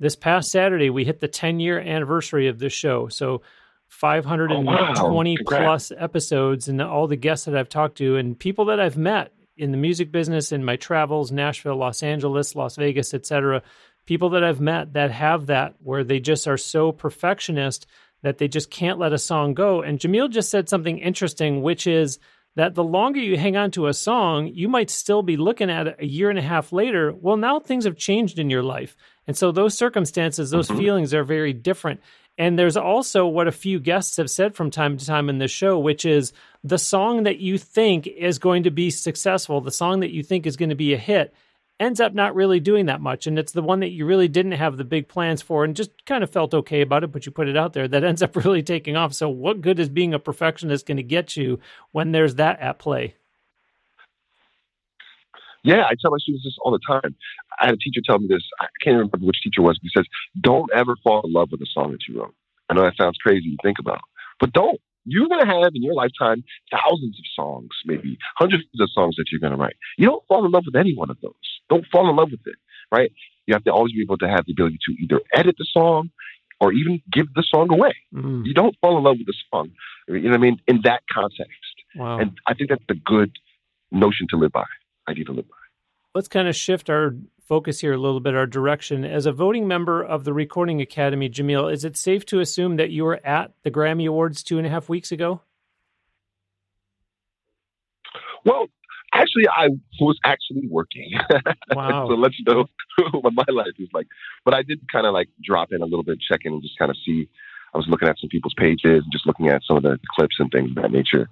[0.00, 3.08] this past Saturday, we hit the 10 year anniversary of this show.
[3.08, 3.42] So
[3.88, 5.44] 520 oh, wow.
[5.44, 9.32] plus episodes and all the guests that I've talked to and people that I've met
[9.56, 13.62] in the music business in my travels Nashville Los Angeles Las Vegas etc
[14.06, 17.86] people that I've met that have that where they just are so perfectionist
[18.22, 21.86] that they just can't let a song go and Jameel just said something interesting which
[21.86, 22.18] is
[22.58, 25.86] that the longer you hang on to a song you might still be looking at
[25.86, 27.14] it a year and a half later.
[27.14, 28.96] Well now things have changed in your life.
[29.28, 30.78] And so those circumstances those mm-hmm.
[30.80, 32.00] feelings are very different.
[32.36, 35.52] And there's also what a few guests have said from time to time in this
[35.52, 36.32] show, which is
[36.64, 40.44] the song that you think is going to be successful, the song that you think
[40.44, 41.32] is going to be a hit,
[41.80, 43.26] ends up not really doing that much.
[43.26, 45.90] And it's the one that you really didn't have the big plans for and just
[46.06, 48.36] kind of felt okay about it, but you put it out there that ends up
[48.44, 49.14] really taking off.
[49.14, 51.60] So, what good is being a perfectionist going to get you
[51.92, 53.14] when there's that at play?
[55.64, 57.14] Yeah, I tell my students this all the time.
[57.60, 58.42] I had a teacher tell me this.
[58.60, 59.78] I can't remember which teacher was.
[59.78, 60.06] But he says,
[60.40, 62.34] "Don't ever fall in love with a song that you wrote."
[62.68, 64.00] I know that sounds crazy to think about,
[64.40, 64.80] but don't.
[65.04, 69.24] You're going to have in your lifetime thousands of songs, maybe hundreds of songs that
[69.32, 69.76] you're going to write.
[69.96, 71.57] You don't fall in love with any one of those.
[71.68, 72.56] Don't fall in love with it,
[72.90, 73.10] right?
[73.46, 76.10] You have to always be able to have the ability to either edit the song
[76.60, 77.94] or even give the song away.
[78.14, 78.44] Mm.
[78.44, 79.70] You don't fall in love with the song.
[80.08, 80.60] You know what I mean?
[80.66, 81.52] In that context.
[81.94, 82.18] Wow.
[82.18, 83.32] And I think that's a good
[83.90, 84.64] notion to live by,
[85.08, 85.54] idea to live by
[86.18, 87.14] let's kind of shift our
[87.46, 89.04] focus here a little bit, our direction.
[89.04, 92.90] As a voting member of the Recording Academy, Jameel, is it safe to assume that
[92.90, 95.42] you were at the Grammy Awards two and a half weeks ago?
[98.44, 98.66] Well,
[99.12, 99.68] actually, I
[100.00, 101.12] was actually working.
[101.74, 102.08] Wow.
[102.08, 102.66] so let's know
[103.12, 104.06] what my life is like.
[104.44, 106.78] But I did kind of like drop in a little bit, check in, and just
[106.78, 107.28] kind of see.
[107.74, 110.36] I was looking at some people's pages and just looking at some of the clips
[110.38, 111.28] and things of that nature.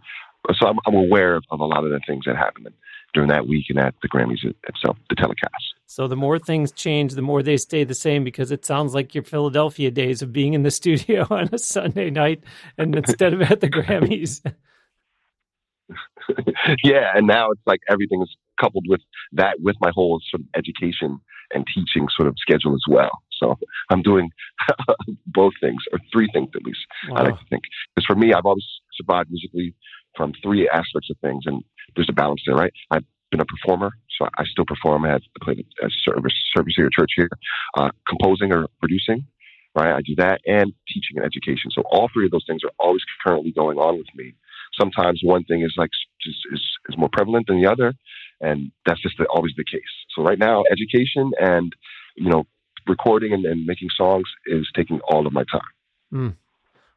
[0.54, 2.68] So I'm, I'm aware of, of, a lot of the things that happened
[3.14, 5.74] during that week and at the Grammys itself, the telecast.
[5.86, 9.14] So the more things change, the more they stay the same because it sounds like
[9.14, 12.44] your Philadelphia days of being in the studio on a Sunday night
[12.76, 14.42] and instead of at the Grammys.
[16.84, 19.00] yeah, and now it's like everything is coupled with
[19.32, 21.20] that with my whole sort of education
[21.52, 23.10] and teaching sort of schedule as well.
[23.38, 23.56] So
[23.90, 24.30] I'm doing
[25.26, 26.80] both things, or three things at least.
[27.08, 27.16] Wow.
[27.16, 27.62] I like to think
[27.94, 28.64] because for me, I've always
[28.94, 29.74] survived musically
[30.16, 31.62] from three aspects of things, and
[31.94, 32.72] there's a balance there, right?
[32.90, 35.04] I've been a performer, so I still perform.
[35.04, 37.28] I have played a service service here, church here,
[37.76, 39.26] uh, composing or producing,
[39.74, 39.94] right?
[39.94, 41.70] I do that, and teaching and education.
[41.70, 44.34] So all three of those things are always currently going on with me.
[44.78, 45.90] Sometimes one thing is like
[46.22, 47.94] just is, is more prevalent than the other,
[48.40, 49.82] and that's just the, always the case.
[50.14, 51.72] So right now, education and
[52.16, 52.46] you know
[52.86, 55.60] recording and, and making songs is taking all of my time.
[56.12, 56.34] Mm.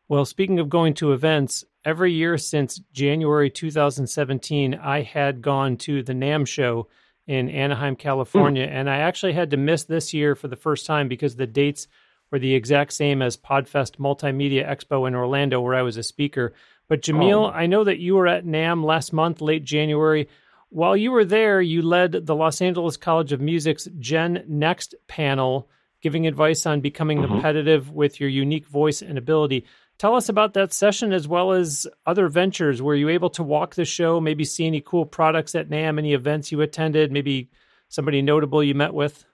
[0.07, 6.01] Well, speaking of going to events, every year since January 2017, I had gone to
[6.01, 6.87] the NAMM show
[7.27, 8.71] in Anaheim, California, mm.
[8.71, 11.87] and I actually had to miss this year for the first time because the dates
[12.31, 16.53] were the exact same as Podfest Multimedia Expo in Orlando, where I was a speaker.
[16.89, 17.51] But Jameel, oh.
[17.51, 20.27] I know that you were at NAMM last month, late January.
[20.69, 25.69] While you were there, you led the Los Angeles College of Music's Gen Next panel,
[26.01, 27.31] giving advice on becoming mm-hmm.
[27.31, 29.65] competitive with your unique voice and ability.
[29.99, 32.81] Tell us about that session as well as other ventures.
[32.81, 36.13] Were you able to walk the show, maybe see any cool products at NAMM, any
[36.13, 37.49] events you attended, maybe
[37.87, 39.25] somebody notable you met with?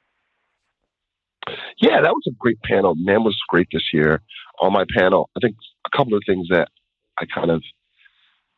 [1.77, 2.95] Yeah, that was a great panel.
[2.95, 4.21] NAMM was great this year.
[4.59, 6.69] On my panel, I think a couple of things that
[7.19, 7.63] I kind of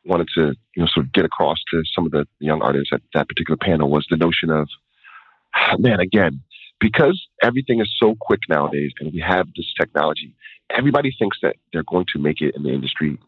[0.04, 3.02] wanted to, you know, sort of get across to some of the young artists at
[3.14, 4.68] that particular panel was the notion of,
[5.78, 6.42] man, again,
[6.80, 10.34] because everything is so quick nowadays and we have this technology,
[10.70, 13.18] everybody thinks that they're going to make it in the industry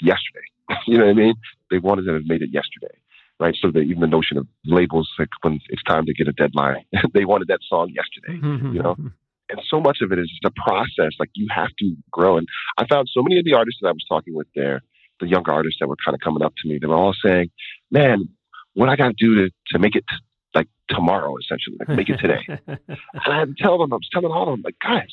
[0.00, 0.46] yesterday.
[0.86, 1.34] you know what I mean?
[1.70, 2.94] They wanted to have made it yesterday,
[3.40, 3.56] right?
[3.60, 6.84] So that even the notion of labels, like when it's time to get a deadline,
[7.14, 8.74] they wanted that song yesterday, mm-hmm.
[8.74, 8.94] you know?
[8.94, 9.08] Mm-hmm.
[9.54, 11.12] And so much of it is just a process.
[11.18, 12.36] Like you have to grow.
[12.36, 12.46] And
[12.76, 14.82] I found so many of the artists that I was talking with there,
[15.20, 17.50] the younger artists that were kind of coming up to me, they were all saying,
[17.90, 18.28] man,
[18.74, 20.16] what I got to do to, to make it t-
[20.54, 22.40] like tomorrow, essentially, like make it today.
[22.66, 22.78] and
[23.24, 25.10] I had to tell them, I was telling all of them, like, guys,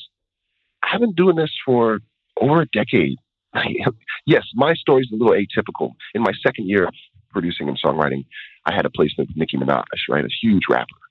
[0.82, 2.00] I've been doing this for
[2.40, 3.18] over a decade.
[4.26, 5.92] yes, my story is a little atypical.
[6.14, 6.94] In my second year of
[7.30, 8.24] producing and songwriting,
[8.66, 10.24] I had a placement with Nicki Minaj, right?
[10.24, 11.01] A huge rapper.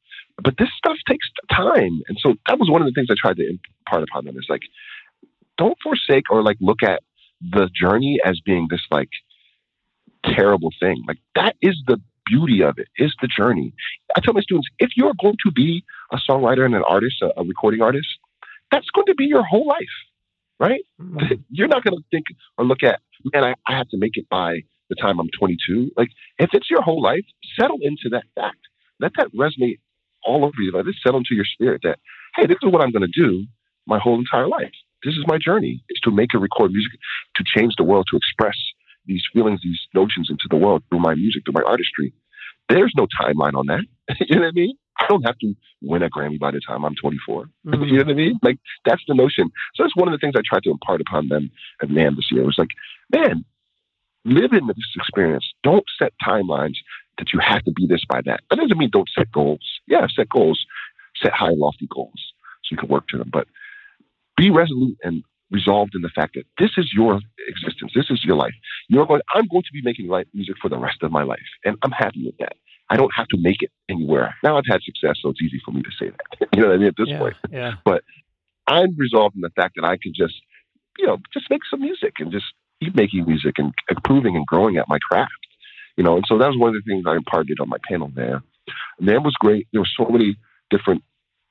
[0.43, 2.01] But this stuff takes time.
[2.07, 4.45] And so that was one of the things I tried to impart upon them is
[4.49, 4.61] like,
[5.57, 7.01] don't forsake or like look at
[7.41, 9.09] the journey as being this like
[10.25, 11.03] terrible thing.
[11.07, 13.73] Like that is the beauty of it, is the journey.
[14.15, 17.39] I tell my students, if you're going to be a songwriter and an artist, a,
[17.39, 18.07] a recording artist,
[18.71, 19.95] that's going to be your whole life,
[20.59, 20.81] right?
[21.01, 21.41] Mm-hmm.
[21.49, 22.25] You're not going to think
[22.57, 23.01] or look at,
[23.33, 25.91] man, I, I have to make it by the time I'm 22.
[25.97, 27.25] Like, if it's your whole life,
[27.59, 28.59] settle into that fact.
[28.99, 29.79] Let that resonate
[30.24, 30.72] all over you.
[30.74, 31.99] Let it settle into your spirit that,
[32.36, 33.45] hey, this is what I'm going to do
[33.88, 34.72] my whole entire life.
[35.03, 36.99] This is my journey, is to make and record music,
[37.36, 38.55] to change the world, to express
[39.05, 42.13] these feelings, these notions into the world through my music, through my artistry.
[42.69, 43.84] There's no timeline on that.
[44.19, 44.76] you know what I mean?
[44.99, 47.45] I don't have to win a Grammy by the time I'm 24.
[47.45, 47.84] Mm-hmm.
[47.84, 48.39] you know what I mean?
[48.43, 49.49] Like that's the notion.
[49.76, 51.49] So that's one of the things I tried to impart upon them
[51.82, 52.43] at NAMM this year.
[52.43, 52.69] It was like,
[53.11, 53.43] man,
[54.26, 55.51] live in this experience.
[55.63, 56.76] Don't set timelines
[57.22, 58.41] that you have to be this by that.
[58.49, 59.61] That doesn't mean don't set goals.
[59.86, 60.65] Yeah, set goals,
[61.22, 62.19] set high, lofty goals
[62.63, 63.30] so you can work to them.
[63.32, 63.47] But
[64.38, 67.91] be resolute and resolved in the fact that this is your existence.
[67.93, 68.55] This is your life.
[68.89, 69.22] You're going.
[69.36, 71.91] I'm going to be making life music for the rest of my life, and I'm
[71.91, 72.53] happy with that.
[72.89, 74.34] I don't have to make it anywhere.
[74.43, 76.49] Now I've had success, so it's easy for me to say that.
[76.55, 77.36] you know what I mean at this yeah, point.
[77.51, 77.74] Yeah.
[77.86, 78.03] But
[78.67, 80.34] I'm resolved in the fact that I can just,
[80.97, 82.45] you know, just make some music and just
[82.84, 85.32] keep making music and improving and growing at my craft.
[86.02, 88.12] You know, and so that was one of the things I imparted on my panel
[88.16, 88.41] there.
[88.97, 89.68] And that was great.
[89.72, 90.36] There were so many
[90.72, 91.04] different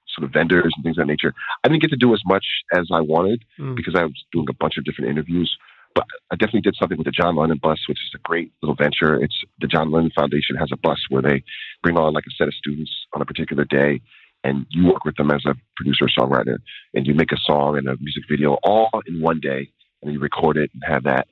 [0.09, 1.33] sort of vendors and things of that nature.
[1.63, 2.45] I didn't get to do as much
[2.75, 3.77] as I wanted mm.
[3.77, 5.57] because I was doing a bunch of different interviews.
[5.95, 8.75] But I definitely did something with the John Lennon bus, which is a great little
[8.75, 9.23] venture.
[9.23, 11.45] It's the John Lennon Foundation has a bus where they
[11.85, 14.01] bring on like a set of students on a particular day,
[14.43, 16.59] and you work with them as a producer or songwriter,
[16.93, 19.71] and you make a song and a music video all in one day,
[20.03, 21.29] and you record it and have that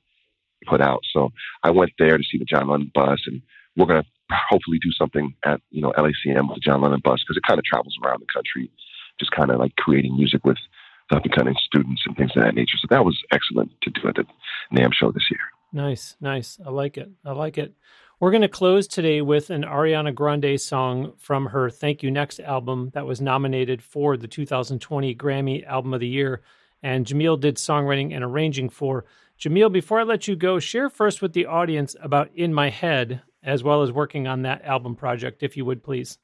[0.67, 1.01] put out.
[1.13, 1.31] So
[1.63, 3.43] I went there to see the John Lennon bus, and
[3.77, 7.37] we're gonna hopefully do something at you know LACM with the John Lennon bus because
[7.37, 8.71] it kind of travels around the country,
[9.19, 10.59] just kind of like creating music with
[11.11, 12.77] up and coming students and things of that nature.
[12.81, 14.25] So that was excellent to do at the
[14.75, 15.41] NAMM show this year.
[15.73, 16.59] Nice, nice.
[16.65, 17.11] I like it.
[17.25, 17.75] I like it.
[18.21, 22.41] We're going to close today with an Ariana Grande song from her Thank You Next
[22.41, 26.43] album that was nominated for the 2020 Grammy Album of the Year.
[26.83, 29.05] And Jameel did songwriting and arranging for.
[29.41, 33.23] Jameel, before I let you go, share first with the audience about In My Head,
[33.43, 36.19] as well as working on that album project, if you would please.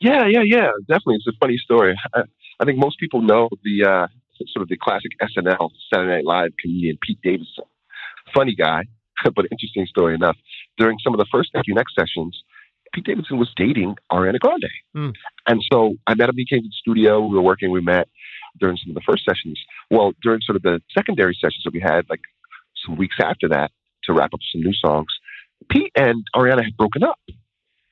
[0.00, 0.70] Yeah, yeah, yeah.
[0.88, 1.96] Definitely, it's a funny story.
[2.12, 2.22] I,
[2.58, 4.06] I think most people know the uh,
[4.48, 7.64] sort of the classic SNL Saturday Night Live comedian Pete Davidson.
[8.34, 8.82] Funny guy,
[9.24, 10.36] but interesting story enough.
[10.76, 12.42] During some of the first Thank You Next sessions,
[12.92, 14.70] Pete Davidson was dating Ariana Grande.
[14.96, 15.12] Mm.
[15.46, 16.34] And so I met him.
[16.36, 17.20] He came to the studio.
[17.24, 17.70] We were working.
[17.70, 18.08] We met
[18.58, 19.60] during some of the first sessions.
[19.90, 22.20] Well, during sort of the secondary sessions that we had, like
[22.84, 23.70] some weeks after that,
[24.04, 25.08] to wrap up some new songs,
[25.70, 27.18] Pete and Ariana had broken up.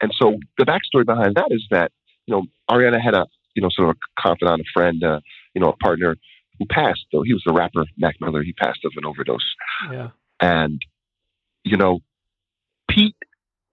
[0.01, 1.93] And so the backstory behind that is that,
[2.27, 5.21] you know, Ariana had a, you know, sort of a confidant, a friend, uh,
[5.55, 6.17] you know, a partner
[6.59, 7.23] who passed, though.
[7.23, 8.43] He was the rapper, Mac Miller.
[8.43, 9.55] He passed of an overdose.
[9.91, 10.09] Yeah.
[10.41, 10.83] And,
[11.65, 12.01] you know,
[12.91, 13.17] Pete,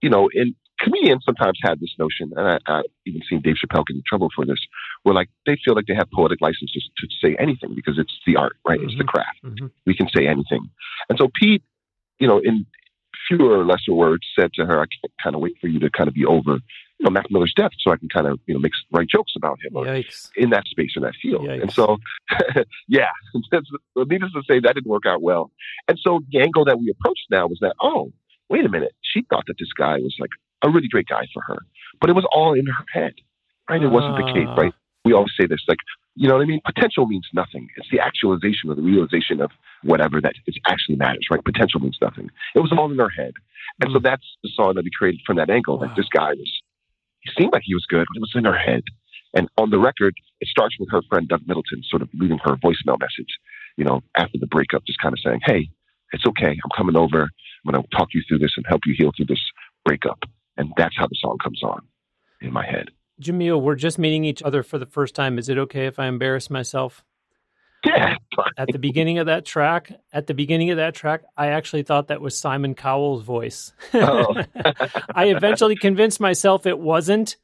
[0.00, 3.84] you know, in comedians sometimes have this notion, and I, I've even seen Dave Chappelle
[3.86, 4.58] get in trouble for this,
[5.02, 6.80] where like they feel like they have poetic license to,
[7.22, 8.78] say anything because it's the art, right?
[8.78, 8.88] Mm-hmm.
[8.88, 9.08] It's the mm-hmm.
[9.08, 9.38] craft.
[9.44, 9.66] Mm-hmm.
[9.86, 10.70] We can say anything.
[11.08, 11.62] And so Pete,
[12.18, 12.66] you know, in
[13.28, 15.90] fewer or lesser words, said to her, "I can't kind of wait for you to
[15.90, 18.54] kind of be over, you know, Mac Miller's death, so I can kind of you
[18.54, 19.76] know make write jokes about him
[20.36, 21.62] in that space or that field." Yikes.
[21.62, 21.98] And so,
[22.88, 23.08] yeah,
[23.96, 25.50] needless to say, that didn't work out well.
[25.88, 28.12] And so the angle that we approached now was that, oh,
[28.48, 30.30] wait a minute, she thought that this guy was like
[30.62, 31.58] a really great guy for her.
[32.00, 33.14] But it was all in her head,
[33.68, 33.82] right?
[33.82, 34.72] It wasn't the case, right?
[35.04, 35.78] We always say this, like,
[36.14, 36.60] you know what I mean?
[36.64, 37.68] Potential means nothing.
[37.76, 39.50] It's the actualization or the realization of
[39.82, 41.42] whatever that is actually matters, right?
[41.42, 42.30] Potential means nothing.
[42.54, 43.32] It was all in her head.
[43.80, 43.94] And mm.
[43.94, 45.78] so that's the song that we created from that angle.
[45.78, 45.86] Wow.
[45.86, 46.52] That this guy was,
[47.20, 48.82] he seemed like he was good, but it was in her head.
[49.32, 52.54] And on the record, it starts with her friend Doug Middlebrook sort of leaving her
[52.54, 53.38] a voicemail message,
[53.76, 55.70] you know, after the breakup, just kind of saying, Hey,
[56.12, 56.50] it's okay.
[56.50, 57.22] I'm coming over.
[57.22, 59.40] I'm going to talk you through this and help you heal through this
[59.84, 60.18] breakup.
[60.56, 61.82] And that's how the song comes on
[62.40, 62.90] in my head.
[63.20, 65.38] Jameel, we're just meeting each other for the first time.
[65.38, 67.04] Is it okay if I embarrass myself?
[67.84, 68.16] Yeah.
[68.56, 72.08] At the beginning of that track, at the beginning of that track, I actually thought
[72.08, 73.72] that was Simon Cowell's voice.
[73.94, 74.34] Oh.
[75.14, 77.36] I eventually convinced myself it wasn't.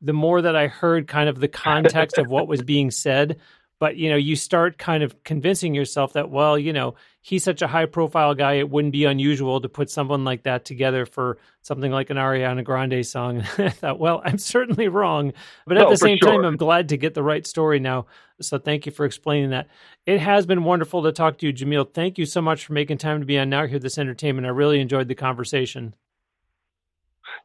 [0.00, 3.38] The more that I heard kind of the context of what was being said,
[3.82, 7.62] but you know you start kind of convincing yourself that well you know he's such
[7.62, 11.36] a high profile guy it wouldn't be unusual to put someone like that together for
[11.62, 13.38] something like an ariana grande song.
[13.38, 15.32] And i thought well i'm certainly wrong.
[15.66, 16.28] But at no, the same sure.
[16.30, 18.06] time i'm glad to get the right story now.
[18.40, 19.66] So thank you for explaining that.
[20.06, 22.98] It has been wonderful to talk to you jameel thank you so much for making
[22.98, 24.46] time to be on now hear this entertainment.
[24.46, 25.96] I really enjoyed the conversation.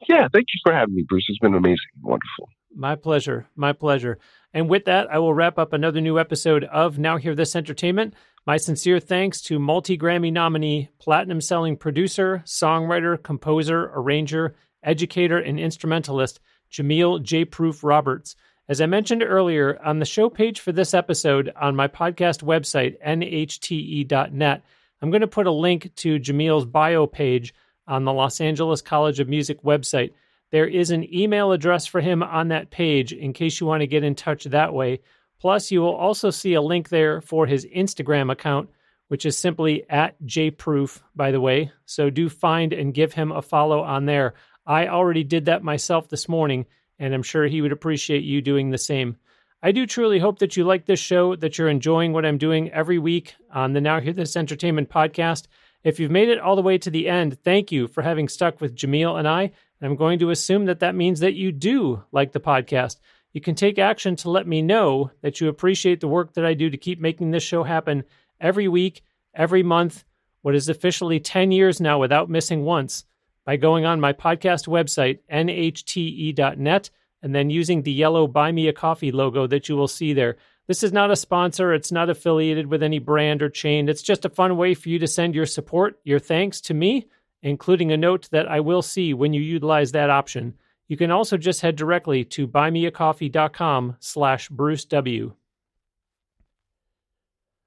[0.07, 1.25] Yeah thank you for having me bruce.
[1.29, 2.47] It's been amazing wonderful.
[2.75, 3.47] My pleasure.
[3.55, 4.19] My pleasure.
[4.53, 8.13] And with that, I will wrap up another new episode of Now Hear This Entertainment.
[8.45, 15.59] My sincere thanks to multi Grammy nominee, platinum selling producer, songwriter, composer, arranger, educator, and
[15.59, 16.39] instrumentalist,
[16.71, 17.45] Jameel J.
[17.45, 18.35] Proof Roberts.
[18.69, 23.01] As I mentioned earlier, on the show page for this episode on my podcast website,
[23.01, 24.63] nhte.net,
[25.01, 27.53] I'm going to put a link to Jameel's bio page
[27.87, 30.11] on the Los Angeles College of Music website.
[30.51, 33.87] There is an email address for him on that page in case you want to
[33.87, 35.01] get in touch that way.
[35.39, 38.69] Plus, you will also see a link there for his Instagram account,
[39.07, 41.71] which is simply at jproof, by the way.
[41.85, 44.33] So do find and give him a follow on there.
[44.65, 46.65] I already did that myself this morning,
[46.97, 49.17] and I'm sure he would appreciate you doing the same.
[49.61, 52.71] I do truly hope that you like this show, that you're enjoying what I'm doing
[52.71, 55.47] every week on the Now Hear This Entertainment podcast.
[55.83, 58.59] If you've made it all the way to the end, thank you for having stuck
[58.59, 59.51] with Jameel and I.
[59.81, 62.97] I'm going to assume that that means that you do like the podcast.
[63.33, 66.55] You can take action to let me know that you appreciate the work that I
[66.55, 68.03] do to keep making this show happen
[68.41, 69.03] every week,
[69.35, 70.03] every month,
[70.41, 73.05] what is officially 10 years now without missing once,
[73.45, 76.89] by going on my podcast website, nhte.net,
[77.21, 80.37] and then using the yellow Buy Me a Coffee logo that you will see there.
[80.67, 81.73] This is not a sponsor.
[81.73, 83.87] It's not affiliated with any brand or chain.
[83.87, 87.07] It's just a fun way for you to send your support, your thanks to me
[87.41, 90.55] including a note that I will see when you utilize that option.
[90.87, 95.33] You can also just head directly to buymeacoffee.com slash Bruce W.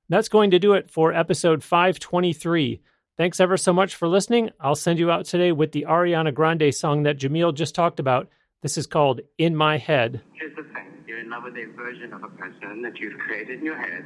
[0.08, 2.80] That's going to do it for episode 523.
[3.16, 4.50] Thanks ever so much for listening.
[4.58, 8.28] I'll send you out today with the Ariana Grande song that Jameel just talked about.
[8.62, 10.20] This is called In My Head.
[10.32, 13.60] Here's the thing you're in love with a version of a person that you've created
[13.60, 14.04] in your head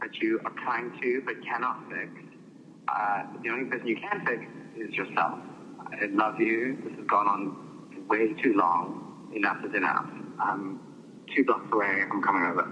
[0.00, 2.31] that you are trying to but cannot fix.
[2.94, 4.44] Uh, the only person you can fix
[4.76, 5.38] is yourself.
[5.80, 6.76] I love you.
[6.84, 9.30] This has gone on way too long.
[9.34, 10.06] Enough is enough.
[10.38, 10.78] I'm
[11.34, 12.04] two blocks away.
[12.10, 12.68] I'm coming over.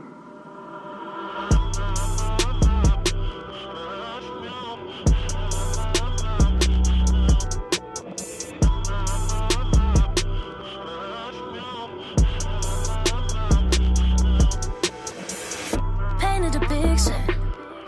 [16.19, 17.25] Painted a picture.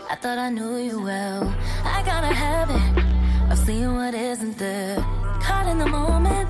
[0.09, 1.52] I thought I knew you well
[3.73, 4.97] seeing what isn't there.
[5.41, 6.49] Caught in the moment,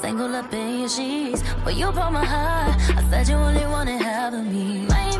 [0.00, 1.42] tangled up in your sheets.
[1.64, 2.76] Well, you broke my heart.
[2.98, 4.86] I said you only wanted half of me.
[4.86, 5.13] My